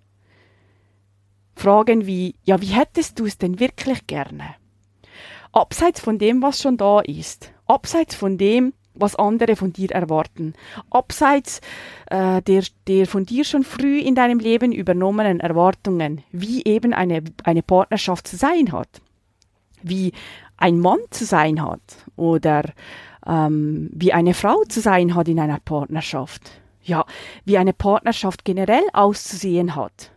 Fragen 1.55 2.05
wie, 2.05 2.35
ja, 2.43 2.61
wie 2.61 2.67
hättest 2.75 3.19
du 3.19 3.25
es 3.25 3.37
denn 3.37 3.59
wirklich 3.59 4.05
gerne? 4.07 4.55
Abseits 5.55 5.99
von 5.99 6.19
dem, 6.19 6.41
was 6.43 6.61
schon 6.61 6.77
da 6.77 6.99
ist, 6.99 7.51
abseits 7.65 8.13
von 8.13 8.37
dem, 8.37 8.73
was 8.93 9.15
andere 9.15 9.55
von 9.55 9.73
dir 9.73 9.91
erwarten, 9.91 10.53
abseits 10.91 11.59
äh, 12.11 12.41
der, 12.43 12.63
der 12.87 13.07
von 13.07 13.25
dir 13.25 13.43
schon 13.43 13.63
früh 13.63 13.99
in 13.99 14.15
deinem 14.15 14.39
Leben 14.39 14.71
übernommenen 14.71 15.39
Erwartungen, 15.39 16.23
wie 16.31 16.63
eben 16.63 16.93
eine, 16.93 17.23
eine 17.43 17.63
Partnerschaft 17.63 18.27
zu 18.27 18.37
sein 18.37 18.71
hat 18.71 19.01
wie 19.87 20.13
ein 20.57 20.79
Mann 20.79 20.99
zu 21.11 21.25
sein 21.25 21.61
hat 21.61 21.81
oder 22.15 22.63
ähm, 23.25 23.89
wie 23.93 24.13
eine 24.13 24.33
Frau 24.33 24.63
zu 24.67 24.81
sein 24.81 25.15
hat 25.15 25.27
in 25.27 25.39
einer 25.39 25.59
Partnerschaft. 25.59 26.41
Ja, 26.81 27.05
wie 27.45 27.57
eine 27.57 27.73
Partnerschaft 27.73 28.45
generell 28.45 28.83
auszusehen 28.93 29.75
hat. 29.75 30.11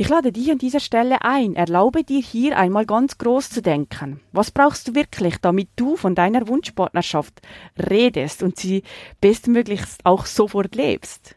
Ich 0.00 0.08
lade 0.08 0.32
dich 0.32 0.50
an 0.50 0.56
dieser 0.56 0.80
Stelle 0.80 1.20
ein, 1.20 1.54
erlaube 1.56 2.04
dir 2.04 2.22
hier 2.22 2.56
einmal 2.56 2.86
ganz 2.86 3.18
groß 3.18 3.50
zu 3.50 3.60
denken. 3.60 4.22
Was 4.32 4.50
brauchst 4.50 4.88
du 4.88 4.94
wirklich, 4.94 5.36
damit 5.42 5.68
du 5.76 5.94
von 5.94 6.14
deiner 6.14 6.48
Wunschpartnerschaft 6.48 7.42
redest 7.76 8.42
und 8.42 8.56
sie 8.56 8.82
bestmöglichst 9.20 10.06
auch 10.06 10.24
sofort 10.24 10.74
lebst? 10.74 11.36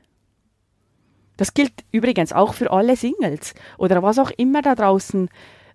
Das 1.35 1.53
gilt 1.53 1.73
übrigens 1.91 2.31
auch 2.31 2.53
für 2.53 2.71
alle 2.71 2.95
Singles 2.95 3.53
oder 3.77 4.01
was 4.01 4.17
auch 4.17 4.31
immer 4.37 4.61
da 4.61 4.75
draußen 4.75 5.27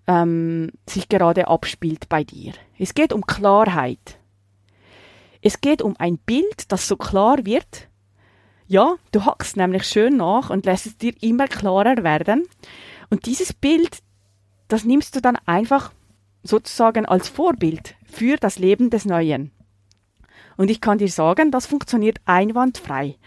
ähm, 0.07 0.71
sich 0.89 1.09
gerade 1.09 1.47
abspielt 1.47 2.09
bei 2.09 2.23
dir. 2.23 2.53
Es 2.79 2.95
geht 2.95 3.13
um 3.13 3.23
Klarheit. 3.23 4.17
Es 5.43 5.61
geht 5.61 5.83
um 5.83 5.95
ein 5.99 6.17
Bild, 6.17 6.71
das 6.71 6.87
so 6.87 6.97
klar 6.97 7.45
wird. 7.45 7.87
Ja, 8.71 8.97
du 9.11 9.25
hackst 9.25 9.57
nämlich 9.57 9.83
schön 9.85 10.17
nach 10.17 10.51
und 10.51 10.67
lässt 10.67 10.85
es 10.85 10.95
dir 10.95 11.11
immer 11.21 11.47
klarer 11.47 12.03
werden. 12.03 12.47
Und 13.09 13.25
dieses 13.25 13.51
Bild, 13.51 13.97
das 14.67 14.83
nimmst 14.83 15.15
du 15.15 15.21
dann 15.21 15.37
einfach 15.47 15.91
sozusagen 16.43 17.07
als 17.07 17.29
Vorbild 17.29 17.95
für 18.05 18.37
das 18.37 18.59
Leben 18.59 18.91
des 18.91 19.05
Neuen. 19.05 19.49
Und 20.55 20.69
ich 20.69 20.81
kann 20.81 20.99
dir 20.99 21.07
sagen, 21.07 21.49
das 21.49 21.65
funktioniert 21.65 22.19
einwandfrei. 22.25 23.17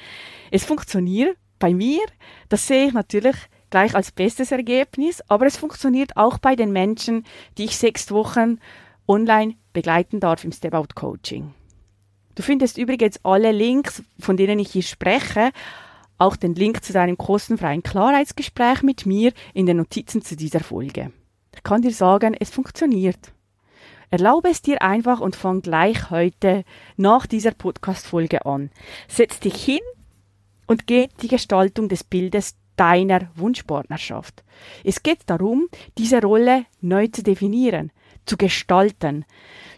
Es 0.52 0.64
funktioniert 0.64 1.36
bei 1.58 1.74
mir, 1.74 2.02
das 2.48 2.68
sehe 2.68 2.86
ich 2.86 2.92
natürlich 2.92 3.34
gleich 3.68 3.96
als 3.96 4.12
bestes 4.12 4.52
Ergebnis, 4.52 5.22
aber 5.26 5.46
es 5.46 5.56
funktioniert 5.56 6.16
auch 6.16 6.38
bei 6.38 6.54
den 6.54 6.70
Menschen, 6.70 7.24
die 7.58 7.64
ich 7.64 7.76
sechs 7.76 8.12
Wochen 8.12 8.60
online 9.08 9.56
begleiten 9.72 10.20
darf 10.20 10.44
im 10.44 10.52
Step 10.52 10.74
Out 10.74 10.94
Coaching. 10.94 11.52
Du 12.34 12.42
findest 12.42 12.78
übrigens 12.78 13.20
alle 13.24 13.52
Links, 13.52 14.02
von 14.18 14.36
denen 14.36 14.58
ich 14.58 14.72
hier 14.72 14.82
spreche, 14.82 15.50
auch 16.18 16.36
den 16.36 16.54
Link 16.54 16.84
zu 16.84 16.92
deinem 16.92 17.18
kostenfreien 17.18 17.82
Klarheitsgespräch 17.82 18.82
mit 18.82 19.06
mir 19.06 19.32
in 19.54 19.66
den 19.66 19.76
Notizen 19.76 20.22
zu 20.22 20.36
dieser 20.36 20.60
Folge. 20.60 21.12
Ich 21.54 21.62
kann 21.62 21.82
dir 21.82 21.92
sagen, 21.92 22.34
es 22.38 22.50
funktioniert. 22.50 23.32
Erlaube 24.10 24.50
es 24.50 24.62
dir 24.62 24.82
einfach 24.82 25.20
und 25.20 25.36
fang 25.36 25.62
gleich 25.62 26.10
heute 26.10 26.64
nach 26.96 27.26
dieser 27.26 27.52
Podcast-Folge 27.52 28.46
an. 28.46 28.70
Setz 29.08 29.40
dich 29.40 29.62
hin 29.64 29.80
und 30.66 30.86
geh 30.86 31.08
die 31.22 31.28
Gestaltung 31.28 31.88
des 31.88 32.04
Bildes 32.04 32.56
deiner 32.76 33.30
Wunschpartnerschaft. 33.34 34.44
Es 34.84 35.02
geht 35.02 35.20
darum, 35.26 35.68
diese 35.98 36.20
Rolle 36.20 36.66
neu 36.80 37.08
zu 37.08 37.22
definieren, 37.22 37.90
zu 38.26 38.36
gestalten. 38.36 39.24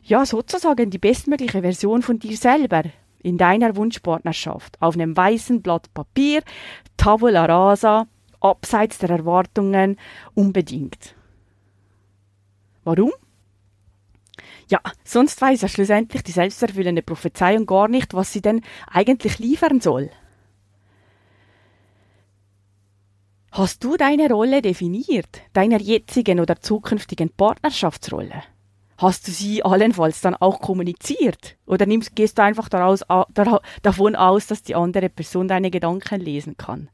Ja, 0.03 0.27
sozusagen 0.27 0.91
die 0.91 0.99
bestmögliche 0.99 1.63
Version 1.63 2.03
von 2.03 2.19
dir 2.19 2.37
selber 2.37 2.83
in 3.23 3.39
deiner 3.39 3.75
Wunschpartnerschaft 3.77 4.81
auf 4.81 4.95
einem 4.95 5.17
weißen 5.17 5.63
Blatt 5.63 5.93
Papier, 5.95 6.43
Tabula 6.97 7.47
rasa, 7.47 8.07
abseits 8.41 8.99
der 8.99 9.11
Erwartungen, 9.11 9.97
unbedingt. 10.35 11.15
Warum? 12.85 13.13
Ja, 14.69 14.81
sonst 15.05 15.41
weiß 15.41 15.63
ja 15.63 15.69
schlussendlich 15.69 16.23
die 16.23 16.33
selbsterfüllende 16.33 17.03
Prophezeiung 17.03 17.67
gar 17.67 17.89
nicht, 17.89 18.15
was 18.15 18.33
sie 18.33 18.43
denn 18.43 18.63
eigentlich 18.91 19.39
liefern 19.39 19.81
soll. 19.81 20.11
Hast 23.57 23.85
du 23.85 23.97
deine 23.97 24.29
Rolle 24.29 24.63
definiert, 24.63 25.43
deiner 25.53 25.81
jetzigen 25.81 26.41
oder 26.41 26.61
zukünftigen 26.61 27.31
Partnerschaftsrolle? 27.31 28.43
Hast 28.99 29.29
du 29.29 29.31
sie 29.31 29.63
allenfalls 29.63 30.21
dann 30.21 30.35
auch 30.35 30.61
kommuniziert? 30.61 31.57
Oder 31.65 31.87
nimmst, 31.87 32.17
gehst 32.17 32.37
du 32.37 32.43
einfach 32.43 32.69
daraus, 32.69 33.05
davon 33.85 34.17
aus, 34.17 34.49
dass 34.49 34.65
die 34.65 34.75
andere 34.75 35.09
Person 35.09 35.47
deine 35.47 35.71
Gedanken 35.71 36.21
lesen 36.21 36.57
kann? 36.57 36.91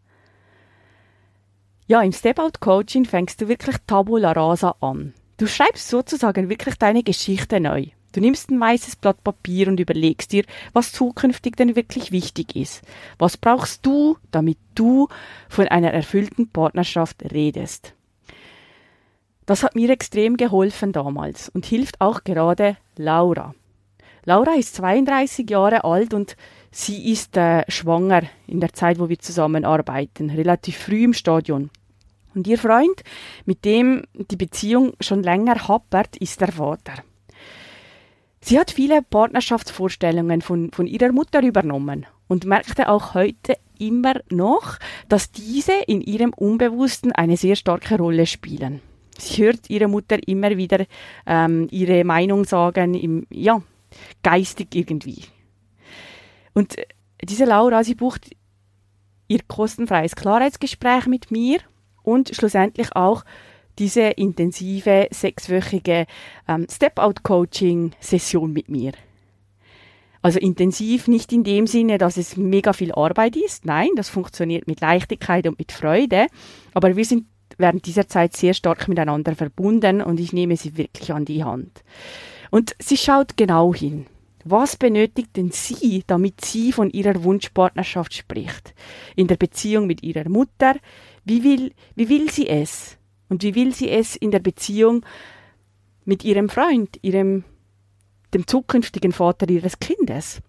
Ja, 1.87 2.03
im 2.03 2.13
Step-Out-Coaching 2.13 3.07
fängst 3.07 3.41
du 3.41 3.49
wirklich 3.49 3.77
tabula 3.87 4.33
rasa 4.33 4.75
an. 4.83 5.15
Du 5.39 5.47
schreibst 5.47 5.89
sozusagen 5.89 6.51
wirklich 6.51 6.75
deine 6.75 7.03
Geschichte 7.03 7.59
neu. 7.59 7.87
Du 8.13 8.21
nimmst 8.21 8.51
ein 8.51 8.61
weißes 8.61 8.97
Blatt 8.97 9.23
Papier 9.23 9.69
und 9.69 9.79
überlegst 9.79 10.33
dir, 10.33 10.45
was 10.73 10.93
zukünftig 10.93 11.57
denn 11.57 11.77
wirklich 11.77 12.11
wichtig 12.11 12.57
ist. 12.57 12.83
Was 13.19 13.37
brauchst 13.37 13.87
du, 13.87 14.17
damit 14.31 14.59
du 14.75 15.09
von 15.49 15.69
einer 15.69 15.93
erfüllten 15.93 16.49
Partnerschaft 16.49 17.33
redest? 17.33 17.95
Das 19.47 19.63
hat 19.63 19.75
mir 19.75 19.91
extrem 19.91 20.37
geholfen 20.37 20.93
damals 20.93 21.49
und 21.49 21.67
hilft 21.67 22.01
auch 22.01 22.25
gerade 22.25 22.77
Laura. 22.97 23.55
Laura 24.25 24.55
ist 24.55 24.75
32 24.77 25.49
Jahre 25.49 25.85
alt 25.85 26.13
und 26.13 26.37
sie 26.71 27.11
ist 27.11 27.37
äh, 27.37 27.65
schwanger 27.69 28.23
in 28.47 28.61
der 28.61 28.73
Zeit, 28.73 28.99
wo 28.99 29.09
wir 29.09 29.19
zusammenarbeiten, 29.19 30.31
relativ 30.31 30.77
früh 30.77 31.05
im 31.05 31.15
Stadion. 31.15 31.71
Und 32.35 32.47
ihr 32.47 32.59
Freund, 32.59 33.03
mit 33.45 33.65
dem 33.65 34.05
die 34.15 34.37
Beziehung 34.37 34.93
schon 35.01 35.23
länger 35.23 35.67
happert, 35.69 36.17
ist 36.19 36.41
der 36.41 36.53
Vater. 36.53 37.03
Sie 38.43 38.59
hat 38.59 38.71
viele 38.71 39.03
Partnerschaftsvorstellungen 39.03 40.41
von, 40.41 40.71
von 40.73 40.87
ihrer 40.87 41.13
Mutter 41.13 41.43
übernommen 41.43 42.07
und 42.27 42.47
merkte 42.47 42.89
auch 42.89 43.15
heute 43.15 43.57
immer 43.79 44.15
noch, 44.31 44.79
dass 45.09 45.31
diese 45.31 45.73
in 45.87 46.01
ihrem 46.01 46.33
Unbewussten 46.33 47.13
eine 47.13 47.37
sehr 47.37 47.57
starke 47.57 47.99
Rolle 47.99 48.27
spielen. 48.27 48.81
Sie 49.19 49.43
hört 49.45 49.69
ihre 49.69 49.89
Mutter 49.89 50.17
immer 50.27 50.57
wieder 50.57 50.87
ähm, 51.27 51.69
ihre 51.71 52.05
Meinung 52.05 52.45
sagen, 52.45 52.95
im, 52.95 53.27
ja, 53.31 53.63
geistig 54.23 54.69
irgendwie. 54.75 55.25
Und 56.55 56.79
äh, 56.79 56.87
diese 57.23 57.45
Laura, 57.45 57.85
sie 57.85 57.95
bucht 57.95 58.31
ihr 59.29 59.41
kostenfreies 59.47 60.17
Klarheitsgespräch 60.17 61.07
mit 61.07 61.31
mir 61.31 61.59
und 62.03 62.35
schlussendlich 62.35 62.97
auch 62.97 63.25
diese 63.81 64.03
intensive 64.03 65.09
sechswöchige 65.11 66.07
ähm, 66.47 66.67
Step-Out-Coaching-Session 66.71 68.53
mit 68.53 68.69
mir. 68.69 68.93
Also 70.23 70.39
intensiv 70.39 71.09
nicht 71.09 71.33
in 71.33 71.45
dem 71.45 71.67
Sinne, 71.67 71.97
dass 71.97 72.19
es 72.19 72.37
mega 72.37 72.75
viel 72.75 72.93
Arbeit 72.93 73.37
ist. 73.37 73.65
Nein, 73.65 73.89
das 73.97 74.11
funktioniert 74.11 74.67
mit 74.67 74.83
Leichtigkeit 74.83 75.47
und 75.47 75.59
mit 75.59 75.73
Freude. 75.73 76.27
Aber 76.75 76.95
wir 76.95 77.05
sind 77.07 77.25
während 77.57 77.87
dieser 77.87 78.07
Zeit 78.07 78.37
sehr 78.37 78.53
stark 78.53 78.87
miteinander 78.87 79.35
verbunden 79.35 80.03
und 80.03 80.21
ich 80.21 80.33
nehme 80.33 80.57
sie 80.57 80.77
wirklich 80.77 81.13
an 81.13 81.25
die 81.25 81.43
Hand. 81.43 81.83
Und 82.51 82.77
sie 82.79 82.99
schaut 82.99 83.37
genau 83.37 83.75
hin. 83.75 84.07
Was 84.45 84.77
benötigt 84.77 85.37
denn 85.37 85.51
sie, 85.51 86.03
damit 86.07 86.45
sie 86.45 86.73
von 86.73 86.91
ihrer 86.91 87.25
Wunschpartnerschaft 87.25 88.15
spricht? 88.15 88.75
In 89.17 89.27
der 89.27 89.37
Beziehung 89.37 89.87
mit 89.87 90.03
ihrer 90.03 90.29
Mutter? 90.29 90.77
Wie 91.25 91.45
will, 91.45 91.73
wie 91.95 92.09
will 92.09 92.31
sie 92.31 92.49
es? 92.49 92.99
Und 93.31 93.43
wie 93.43 93.55
will 93.55 93.73
sie 93.73 93.89
es 93.89 94.17
in 94.17 94.31
der 94.33 94.41
Beziehung 94.41 95.07
mit 96.05 96.25
ihrem 96.25 96.51
Freund, 96.51 96.99
ihrem, 97.01 97.45
dem 98.35 98.47
zukünftigen 98.47 99.13
Vater 99.13 99.49
ihres 99.49 99.79
Kindes? 99.79 100.43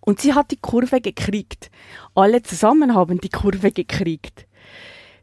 Und 0.00 0.20
sie 0.20 0.32
hat 0.32 0.52
die 0.52 0.56
Kurve 0.56 1.00
gekriegt. 1.00 1.70
Alle 2.14 2.42
zusammen 2.42 2.94
haben 2.94 3.20
die 3.20 3.28
Kurve 3.28 3.72
gekriegt. 3.72 4.46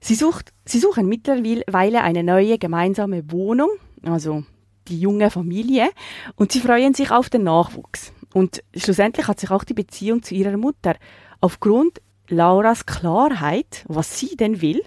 Sie, 0.02 0.16
sucht, 0.16 0.52
sie 0.66 0.80
suchen 0.80 1.08
mittlerweile 1.08 2.02
eine 2.02 2.24
neue 2.24 2.58
gemeinsame 2.58 3.32
Wohnung, 3.32 3.70
also 4.04 4.44
die 4.90 5.00
junge 5.00 5.32
Familie, 5.32 5.90
und 6.36 6.52
sie 6.52 6.60
freuen 6.60 6.94
sich 6.94 7.12
auf 7.12 7.30
den 7.30 7.44
Nachwuchs. 7.44 8.12
Und 8.34 8.62
schlussendlich 8.76 9.30
hat 9.30 9.40
sich 9.40 9.52
auch 9.52 9.64
die 9.64 9.74
Beziehung 9.74 10.22
zu 10.22 10.36
ihrer 10.36 10.58
Mutter 10.58 10.98
aufgrund 11.40 12.02
Lauras 12.28 12.86
Klarheit, 12.86 13.86
was 13.88 14.20
sie 14.20 14.36
denn 14.36 14.62
will, 14.62 14.82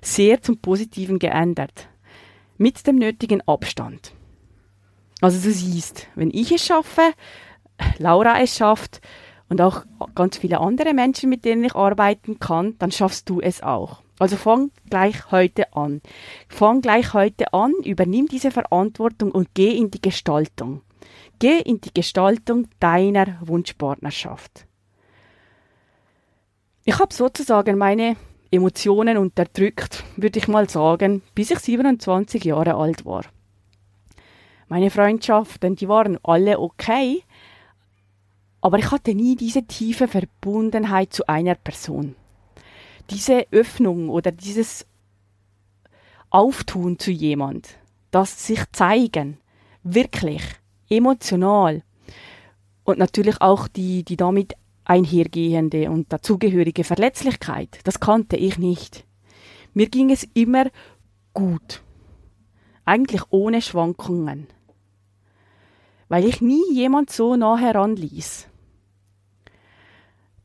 sehr 0.00 0.42
zum 0.42 0.58
Positiven 0.58 1.18
geändert. 1.18 1.88
Mit 2.56 2.86
dem 2.86 2.96
nötigen 2.96 3.40
Abstand. 3.46 4.12
Also 5.20 5.38
du 5.40 5.52
siehst, 5.52 6.06
wenn 6.14 6.30
ich 6.30 6.52
es 6.52 6.64
schaffe, 6.64 7.12
Laura 7.98 8.40
es 8.40 8.56
schafft 8.56 9.00
und 9.48 9.60
auch 9.60 9.84
ganz 10.14 10.38
viele 10.38 10.60
andere 10.60 10.94
Menschen, 10.94 11.30
mit 11.30 11.44
denen 11.44 11.64
ich 11.64 11.74
arbeiten 11.74 12.38
kann, 12.38 12.76
dann 12.78 12.92
schaffst 12.92 13.28
du 13.28 13.40
es 13.40 13.62
auch. 13.62 14.02
Also 14.18 14.36
fang 14.36 14.70
gleich 14.90 15.30
heute 15.30 15.72
an. 15.74 16.02
Fang 16.48 16.80
gleich 16.80 17.14
heute 17.14 17.52
an, 17.52 17.72
übernimm 17.84 18.26
diese 18.26 18.50
Verantwortung 18.50 19.30
und 19.30 19.48
geh 19.54 19.76
in 19.76 19.90
die 19.90 20.02
Gestaltung. 20.02 20.82
Geh 21.38 21.60
in 21.60 21.80
die 21.80 21.94
Gestaltung 21.94 22.68
deiner 22.80 23.38
Wunschpartnerschaft. 23.40 24.66
Ich 26.84 26.98
habe 26.98 27.14
sozusagen 27.14 27.78
meine 27.78 28.16
Emotionen 28.50 29.18
unterdrückt, 29.18 30.04
würde 30.16 30.38
ich 30.38 30.48
mal 30.48 30.68
sagen, 30.68 31.22
bis 31.34 31.50
ich 31.50 31.58
27 31.58 32.44
Jahre 32.44 32.74
alt 32.74 33.04
war. 33.04 33.24
Meine 34.68 34.90
Freundschaften, 34.90 35.76
die 35.76 35.88
waren 35.88 36.18
alle 36.22 36.58
okay, 36.58 37.22
aber 38.60 38.78
ich 38.78 38.90
hatte 38.90 39.14
nie 39.14 39.36
diese 39.36 39.64
tiefe 39.64 40.08
Verbundenheit 40.08 41.12
zu 41.12 41.26
einer 41.28 41.54
Person 41.54 42.16
diese 43.10 43.46
Öffnung 43.50 44.08
oder 44.08 44.32
dieses 44.32 44.86
Auftun 46.30 46.98
zu 46.98 47.10
jemand, 47.10 47.78
das 48.10 48.46
sich 48.46 48.60
zeigen, 48.72 49.38
wirklich, 49.82 50.42
emotional 50.90 51.82
und 52.84 52.98
natürlich 52.98 53.40
auch 53.40 53.68
die, 53.68 54.04
die 54.04 54.16
damit 54.16 54.54
einhergehende 54.88 55.90
und 55.90 56.12
dazugehörige 56.12 56.82
Verletzlichkeit, 56.82 57.78
das 57.84 58.00
kannte 58.00 58.36
ich 58.36 58.58
nicht. 58.58 59.04
Mir 59.74 59.88
ging 59.88 60.10
es 60.10 60.26
immer 60.34 60.66
gut, 61.34 61.82
eigentlich 62.84 63.22
ohne 63.30 63.62
Schwankungen, 63.62 64.48
weil 66.08 66.24
ich 66.24 66.40
nie 66.40 66.72
jemand 66.72 67.10
so 67.10 67.36
nah 67.36 67.56
heranließ. 67.56 68.48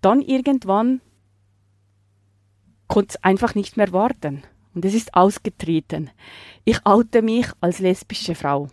Dann 0.02 0.22
irgendwann 0.22 1.02
konnte 2.88 3.16
es 3.16 3.24
einfach 3.24 3.56
nicht 3.56 3.78
mehr 3.78 3.92
warten. 3.94 4.44
Und 4.76 4.86
es 4.86 4.94
ist 4.94 5.14
ausgetreten. 5.14 6.10
Ich 6.66 6.86
oute 6.86 7.22
mich 7.22 7.48
als 7.62 7.80
lesbische 7.80 8.36
Frau. 8.36 8.70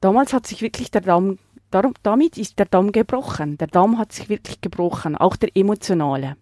Damals 0.00 0.32
hat 0.32 0.46
sich 0.46 0.60
wirklich 0.60 0.90
der 0.90 1.02
Damm, 1.02 1.38
darum, 1.70 1.94
damit 2.02 2.38
ist 2.38 2.58
der 2.58 2.66
Damm 2.66 2.92
gebrochen. 2.92 3.58
Der 3.58 3.68
Damm 3.68 3.98
hat 3.98 4.12
sich 4.12 4.28
wirklich 4.28 4.60
gebrochen, 4.60 5.16
auch 5.16 5.36
der 5.36 5.56
emotionale. 5.56 6.36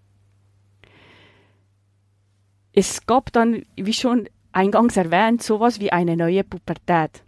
Es 2.72 3.06
gab 3.06 3.32
dann, 3.32 3.62
wie 3.76 3.92
schon 3.92 4.28
eingangs 4.52 4.96
erwähnt, 4.96 5.42
sowas 5.42 5.80
wie 5.80 5.92
eine 5.92 6.16
neue 6.16 6.44
Pubertät. 6.44 7.22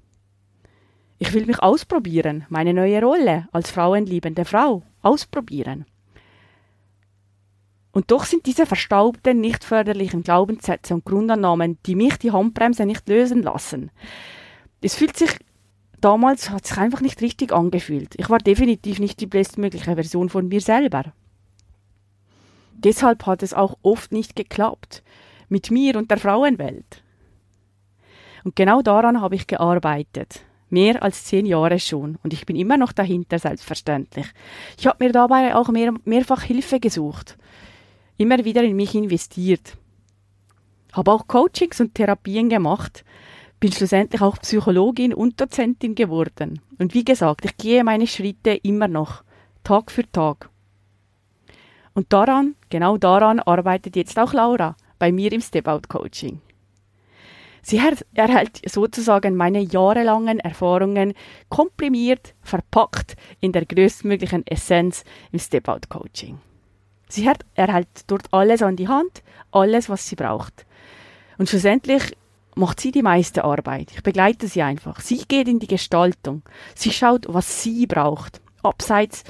Ich 1.18 1.32
will 1.32 1.44
mich 1.46 1.62
ausprobieren, 1.62 2.46
meine 2.48 2.72
neue 2.72 3.02
Rolle 3.02 3.48
als 3.52 3.70
frauenliebende 3.70 4.44
Frau 4.44 4.82
ausprobieren. 5.02 5.84
Und 7.92 8.10
doch 8.10 8.24
sind 8.24 8.46
diese 8.46 8.66
verstaubten, 8.66 9.40
nicht 9.40 9.64
förderlichen 9.64 10.22
Glaubenssätze 10.22 10.94
und 10.94 11.04
Grundannahmen, 11.04 11.78
die 11.86 11.96
mich 11.96 12.16
die 12.18 12.30
Handbremse 12.30 12.86
nicht 12.86 13.08
lösen 13.08 13.42
lassen. 13.42 13.90
Es 14.80 14.94
fühlt 14.94 15.16
sich 15.16 15.30
damals 16.04 16.50
hat 16.50 16.66
sich 16.66 16.76
einfach 16.78 17.00
nicht 17.00 17.20
richtig 17.22 17.52
angefühlt. 17.52 18.14
Ich 18.16 18.28
war 18.30 18.38
definitiv 18.38 18.98
nicht 18.98 19.20
die 19.20 19.26
bestmögliche 19.26 19.94
Version 19.94 20.28
von 20.28 20.48
mir 20.48 20.60
selber. 20.60 21.12
Deshalb 22.74 23.26
hat 23.26 23.42
es 23.42 23.54
auch 23.54 23.76
oft 23.82 24.12
nicht 24.12 24.36
geklappt 24.36 25.02
mit 25.48 25.70
mir 25.70 25.96
und 25.96 26.10
der 26.10 26.18
Frauenwelt. 26.18 27.02
Und 28.44 28.56
genau 28.56 28.80
daran 28.82 29.20
habe 29.20 29.34
ich 29.34 29.46
gearbeitet. 29.46 30.40
Mehr 30.70 31.02
als 31.02 31.24
zehn 31.24 31.46
Jahre 31.46 31.78
schon. 31.78 32.16
Und 32.22 32.32
ich 32.32 32.46
bin 32.46 32.56
immer 32.56 32.76
noch 32.76 32.92
dahinter, 32.92 33.38
selbstverständlich. 33.38 34.26
Ich 34.78 34.86
habe 34.86 35.04
mir 35.04 35.12
dabei 35.12 35.54
auch 35.56 35.68
mehr, 35.68 35.92
mehrfach 36.04 36.42
Hilfe 36.42 36.80
gesucht 36.80 37.36
immer 38.20 38.44
wieder 38.44 38.62
in 38.62 38.76
mich 38.76 38.94
investiert. 38.94 39.78
Habe 40.92 41.10
auch 41.10 41.26
Coachings 41.26 41.80
und 41.80 41.94
Therapien 41.94 42.50
gemacht, 42.50 43.02
bin 43.60 43.72
schlussendlich 43.72 44.22
auch 44.22 44.38
Psychologin 44.38 45.14
und 45.14 45.40
Dozentin 45.40 45.94
geworden. 45.94 46.60
Und 46.78 46.94
wie 46.94 47.04
gesagt, 47.04 47.44
ich 47.44 47.56
gehe 47.58 47.84
meine 47.84 48.06
Schritte 48.06 48.52
immer 48.52 48.88
noch, 48.88 49.22
Tag 49.62 49.90
für 49.90 50.10
Tag. 50.10 50.48
Und 51.92 52.12
daran, 52.12 52.54
genau 52.70 52.96
daran 52.96 53.40
arbeitet 53.40 53.96
jetzt 53.96 54.18
auch 54.18 54.32
Laura 54.32 54.76
bei 54.98 55.12
mir 55.12 55.30
im 55.32 55.42
Step-Out 55.42 55.88
Coaching. 55.88 56.40
Sie 57.62 57.78
erhält 58.14 58.62
sozusagen 58.66 59.36
meine 59.36 59.60
jahrelangen 59.60 60.40
Erfahrungen 60.40 61.12
komprimiert, 61.50 62.34
verpackt 62.40 63.16
in 63.40 63.52
der 63.52 63.66
größtmöglichen 63.66 64.46
Essenz 64.46 65.04
im 65.30 65.38
Step-Out 65.38 65.90
Coaching. 65.90 66.38
Sie 67.08 67.28
erhält 67.54 67.88
dort 68.06 68.32
alles 68.32 68.62
an 68.62 68.76
die 68.76 68.88
Hand, 68.88 69.22
alles, 69.50 69.90
was 69.90 70.08
sie 70.08 70.16
braucht. 70.16 70.64
Und 71.36 71.50
schlussendlich 71.50 72.16
macht 72.54 72.80
sie 72.80 72.92
die 72.92 73.02
meiste 73.02 73.44
Arbeit. 73.44 73.92
Ich 73.94 74.02
begleite 74.02 74.48
sie 74.48 74.62
einfach. 74.62 75.00
Sie 75.00 75.22
geht 75.26 75.48
in 75.48 75.58
die 75.58 75.66
Gestaltung. 75.66 76.42
Sie 76.74 76.92
schaut, 76.92 77.26
was 77.28 77.62
sie 77.62 77.86
braucht. 77.86 78.40
Abseits 78.62 79.24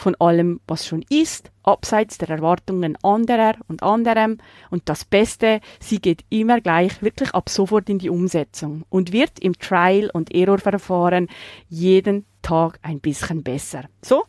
von 0.00 0.16
allem, 0.18 0.60
was 0.66 0.86
schon 0.86 1.04
ist, 1.10 1.50
abseits 1.62 2.18
der 2.18 2.30
Erwartungen 2.30 2.96
anderer 3.02 3.54
und 3.68 3.82
anderem. 3.82 4.38
Und 4.70 4.88
das 4.88 5.04
Beste, 5.04 5.60
sie 5.78 6.00
geht 6.00 6.24
immer 6.30 6.60
gleich 6.60 7.02
wirklich 7.02 7.34
ab 7.34 7.48
sofort 7.50 7.88
in 7.88 7.98
die 7.98 8.10
Umsetzung 8.10 8.84
und 8.88 9.12
wird 9.12 9.38
im 9.40 9.58
Trial- 9.58 10.10
und 10.12 10.34
Error-Verfahren 10.34 11.28
jeden 11.68 12.24
Tag 12.42 12.78
ein 12.82 13.00
bisschen 13.00 13.42
besser. 13.42 13.84
So, 14.02 14.24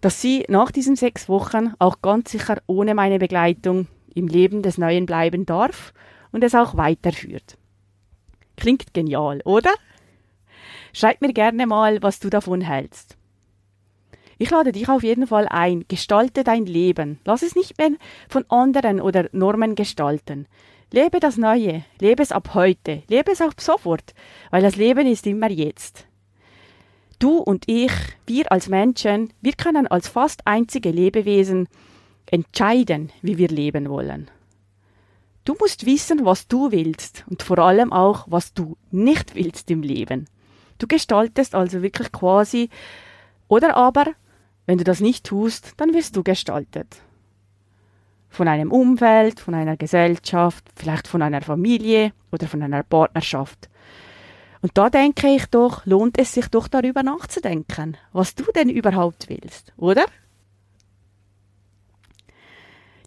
dass 0.00 0.22
sie 0.22 0.44
nach 0.48 0.70
diesen 0.70 0.96
sechs 0.96 1.28
Wochen 1.28 1.74
auch 1.78 2.00
ganz 2.00 2.30
sicher 2.30 2.58
ohne 2.66 2.94
meine 2.94 3.18
Begleitung 3.18 3.88
im 4.14 4.28
Leben 4.28 4.62
des 4.62 4.78
Neuen 4.78 5.06
bleiben 5.06 5.44
darf 5.44 5.92
und 6.30 6.44
es 6.44 6.54
auch 6.54 6.76
weiterführt. 6.76 7.58
Klingt 8.56 8.94
genial, 8.94 9.40
oder? 9.44 9.74
Schreib 10.92 11.20
mir 11.20 11.32
gerne 11.32 11.66
mal, 11.66 12.02
was 12.02 12.20
du 12.20 12.30
davon 12.30 12.62
hältst. 12.62 13.16
Ich 14.38 14.50
lade 14.50 14.72
dich 14.72 14.88
auf 14.88 15.02
jeden 15.02 15.26
Fall 15.26 15.46
ein. 15.48 15.84
Gestalte 15.88 16.44
dein 16.44 16.66
Leben. 16.66 17.18
Lass 17.24 17.42
es 17.42 17.54
nicht 17.54 17.78
mehr 17.78 17.90
von 18.28 18.44
anderen 18.48 19.00
oder 19.00 19.28
Normen 19.32 19.74
gestalten. 19.74 20.46
Lebe 20.92 21.20
das 21.20 21.36
Neue. 21.36 21.84
Lebe 22.00 22.22
es 22.22 22.32
ab 22.32 22.50
heute. 22.54 23.02
Lebe 23.08 23.32
es 23.32 23.40
auch 23.40 23.52
sofort. 23.58 24.14
Weil 24.50 24.62
das 24.62 24.76
Leben 24.76 25.06
ist 25.06 25.26
immer 25.26 25.50
jetzt. 25.50 26.06
Du 27.18 27.38
und 27.38 27.64
ich, 27.66 27.92
wir 28.26 28.52
als 28.52 28.68
Menschen, 28.68 29.32
wir 29.40 29.54
können 29.54 29.86
als 29.86 30.08
fast 30.08 30.46
einzige 30.46 30.90
Lebewesen 30.90 31.66
entscheiden, 32.26 33.10
wie 33.22 33.38
wir 33.38 33.48
leben 33.48 33.88
wollen. 33.88 34.30
Du 35.46 35.54
musst 35.60 35.86
wissen, 35.86 36.24
was 36.24 36.48
du 36.48 36.72
willst 36.72 37.24
und 37.30 37.44
vor 37.44 37.58
allem 37.58 37.92
auch, 37.92 38.26
was 38.28 38.52
du 38.52 38.76
nicht 38.90 39.36
willst 39.36 39.70
im 39.70 39.80
Leben. 39.80 40.26
Du 40.78 40.88
gestaltest 40.88 41.54
also 41.54 41.82
wirklich 41.82 42.10
quasi 42.10 42.68
oder 43.46 43.76
aber 43.76 44.06
wenn 44.66 44.76
du 44.76 44.82
das 44.82 44.98
nicht 44.98 45.24
tust, 45.24 45.74
dann 45.76 45.94
wirst 45.94 46.16
du 46.16 46.24
gestaltet. 46.24 47.00
Von 48.28 48.48
einem 48.48 48.72
Umfeld, 48.72 49.38
von 49.38 49.54
einer 49.54 49.76
Gesellschaft, 49.76 50.64
vielleicht 50.74 51.06
von 51.06 51.22
einer 51.22 51.42
Familie 51.42 52.12
oder 52.32 52.48
von 52.48 52.60
einer 52.60 52.82
Partnerschaft. 52.82 53.70
Und 54.62 54.76
da 54.76 54.90
denke 54.90 55.28
ich 55.28 55.46
doch, 55.46 55.86
lohnt 55.86 56.18
es 56.18 56.32
sich 56.32 56.48
doch 56.48 56.66
darüber 56.66 57.04
nachzudenken, 57.04 57.96
was 58.12 58.34
du 58.34 58.42
denn 58.52 58.68
überhaupt 58.68 59.28
willst, 59.28 59.72
oder? 59.76 60.06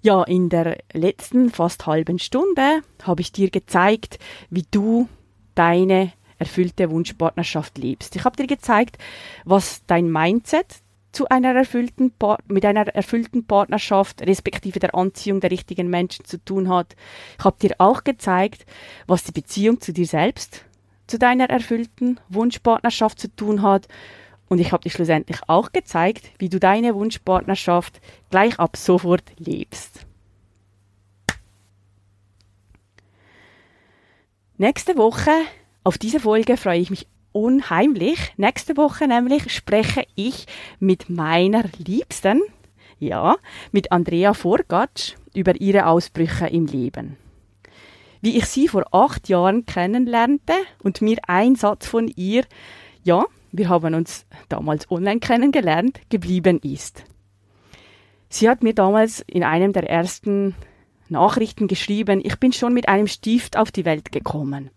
Ja, 0.02 0.24
in 0.24 0.50
der 0.50 0.78
letzten 0.94 1.50
fast 1.50 1.86
halben 1.86 2.20
Stunde 2.20 2.82
habe 3.04 3.22
ich 3.22 3.32
dir 3.32 3.50
gezeigt, 3.50 4.18
wie 4.50 4.66
du 4.72 5.10
deine 5.56 6.14
erfüllte 6.38 6.90
Wunschpartnerschaft 6.90 7.78
lebst. 7.78 8.16
Ich 8.16 8.24
habe 8.24 8.38
dir 8.38 8.48
gezeigt, 8.48 8.98
was 9.44 9.86
dein 9.88 10.10
Mindset 10.10 10.78
zu 11.12 11.28
einer 11.28 11.54
erfüllten 11.54 12.14
mit 12.48 12.66
einer 12.66 12.88
erfüllten 12.88 13.46
Partnerschaft 13.46 14.22
respektive 14.22 14.80
der 14.80 14.96
Anziehung 14.96 15.42
der 15.42 15.52
richtigen 15.52 15.90
Menschen 15.90 16.24
zu 16.24 16.38
tun 16.44 16.70
hat. 16.70 16.96
Ich 17.38 17.44
habe 17.44 17.58
dir 17.60 17.76
auch 17.80 18.04
gezeigt, 18.04 18.66
was 19.06 19.24
die 19.24 19.32
Beziehung 19.32 19.82
zu 19.82 19.92
dir 19.92 20.06
selbst 20.06 20.64
zu 21.08 21.18
deiner 21.18 21.50
erfüllten 21.50 22.20
Wunschpartnerschaft 22.30 23.20
zu 23.20 23.36
tun 23.36 23.64
hat. 23.64 23.88
Und 24.50 24.60
ich 24.60 24.72
habe 24.72 24.84
dir 24.84 24.90
schlussendlich 24.90 25.38
auch 25.48 25.72
gezeigt, 25.72 26.32
wie 26.40 26.50
du 26.50 26.60
deine 26.60 26.96
Wunschpartnerschaft 26.96 28.02
gleich 28.32 28.60
ab 28.60 28.76
sofort 28.76 29.24
lebst. 29.38 30.06
Nächste 34.58 34.98
Woche, 34.98 35.32
auf 35.84 35.98
diese 35.98 36.20
Folge 36.20 36.58
freue 36.58 36.80
ich 36.80 36.90
mich 36.90 37.08
unheimlich. 37.32 38.34
Nächste 38.36 38.76
Woche 38.76 39.08
nämlich 39.08 39.54
spreche 39.54 40.06
ich 40.16 40.48
mit 40.80 41.10
meiner 41.10 41.64
Liebsten, 41.78 42.42
ja, 42.98 43.38
mit 43.72 43.92
Andrea 43.92 44.34
Vorgatsch 44.34 45.14
über 45.34 45.62
ihre 45.62 45.86
Ausbrüche 45.86 46.48
im 46.48 46.66
Leben. 46.66 47.18
Wie 48.22 48.36
ich 48.38 48.48
sie 48.48 48.68
vor 48.68 48.84
acht 48.92 49.30
Jahren 49.30 49.66
kennenlernte 49.66 50.56
und 50.84 51.02
mir 51.02 51.20
ein 51.28 51.56
Satz 51.56 51.88
von 51.88 52.10
ihr, 52.16 52.44
ja, 53.04 53.24
wir 53.52 53.70
haben 53.70 53.94
uns 53.94 54.26
damals 54.48 54.90
online 54.92 55.20
kennengelernt, 55.20 56.00
geblieben 56.10 56.60
ist. 56.60 57.04
Sie 58.30 58.48
hat 58.50 58.64
mir 58.64 58.74
damals 58.74 59.22
in 59.22 59.44
einem 59.44 59.74
der 59.74 59.90
ersten 59.90 60.56
Nachrichten 61.10 61.68
geschrieben, 61.68 62.22
ich 62.24 62.38
bin 62.38 62.54
schon 62.54 62.74
mit 62.74 62.88
einem 62.88 63.08
Stift 63.08 63.58
auf 63.58 63.72
die 63.72 63.86
Welt 63.86 64.12
gekommen. 64.12 64.70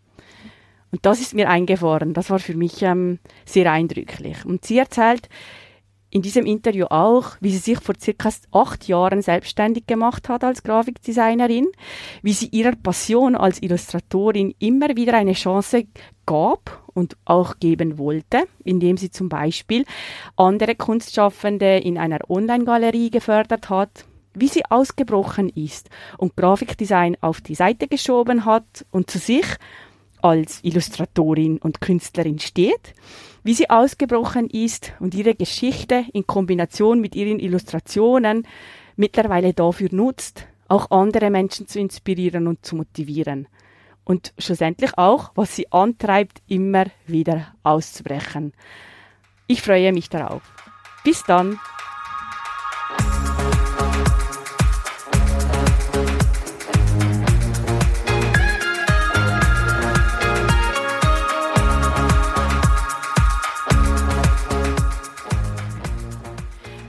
Und 0.90 1.06
das 1.06 1.20
ist 1.20 1.35
mir 1.35 1.48
eingefahren. 1.48 2.12
Das 2.12 2.30
war 2.30 2.38
für 2.38 2.54
mich 2.54 2.82
ähm, 2.82 3.18
sehr 3.46 3.70
eindrücklich. 3.72 4.44
Und 4.44 4.64
sie 4.64 4.78
erzählt 4.78 5.28
in 6.12 6.20
diesem 6.20 6.44
Interview 6.44 6.87
auch, 6.90 7.37
wie 7.40 7.51
sie 7.51 7.59
sich 7.59 7.81
vor 7.81 7.94
circa 7.98 8.29
acht 8.53 8.87
Jahren 8.87 9.22
selbstständig 9.22 9.87
gemacht 9.87 10.29
hat 10.29 10.44
als 10.44 10.62
Grafikdesignerin, 10.62 11.68
wie 12.20 12.35
sie 12.35 12.48
ihrer 12.48 12.77
Passion 12.77 13.35
als 13.35 13.62
Illustratorin 13.62 14.55
immer 14.59 14.94
wieder 14.94 15.14
eine 15.14 15.33
Chance 15.33 15.87
gab 16.27 16.83
und 16.92 17.16
auch 17.25 17.59
geben 17.61 17.96
wollte, 17.96 18.44
indem 18.62 18.98
sie 18.98 19.11
zum 19.11 19.31
Beispiel 19.31 19.87
andere 20.37 20.75
Kunstschaffende 20.75 21.79
in 21.79 21.96
einer 21.96 22.18
Online-Galerie 22.29 23.11
gefördert 23.11 23.70
hat, 23.70 24.05
wie 24.35 24.48
sie 24.48 24.66
ausgebrochen 24.68 25.48
ist 25.48 25.88
und 26.18 26.37
Grafikdesign 26.37 27.16
auf 27.22 27.40
die 27.40 27.55
Seite 27.55 27.88
geschoben 27.88 28.44
hat 28.44 28.85
und 28.90 29.11
zu 29.11 29.18
sich 29.18 29.46
als 30.22 30.61
Illustratorin 30.62 31.58
und 31.58 31.80
Künstlerin 31.80 32.38
steht, 32.38 32.94
wie 33.44 33.54
sie 33.54 33.68
ausgebrochen 33.68 34.48
ist 34.48 34.92
und 35.00 35.14
ihre 35.14 35.35
Geschichte 35.35 36.04
in 36.12 36.26
Kombination 36.26 37.00
mit 37.00 37.14
ihren 37.14 37.40
Illustrationen 37.40 38.46
mittlerweile 38.96 39.52
dafür 39.52 39.88
nutzt, 39.90 40.46
auch 40.68 40.90
andere 40.90 41.30
Menschen 41.30 41.66
zu 41.66 41.80
inspirieren 41.80 42.46
und 42.46 42.64
zu 42.64 42.76
motivieren. 42.76 43.48
Und 44.04 44.32
schlussendlich 44.38 44.96
auch, 44.96 45.32
was 45.35 45.54
sie 45.54 45.70
antreibt, 45.70 46.42
immer 46.48 46.87
wieder 47.06 47.54
auszubrechen. 47.62 48.52
Ich 49.46 49.62
freue 49.62 49.92
mich 49.92 50.08
darauf. 50.08 50.42
Bis 51.04 51.22
dann! 51.24 51.58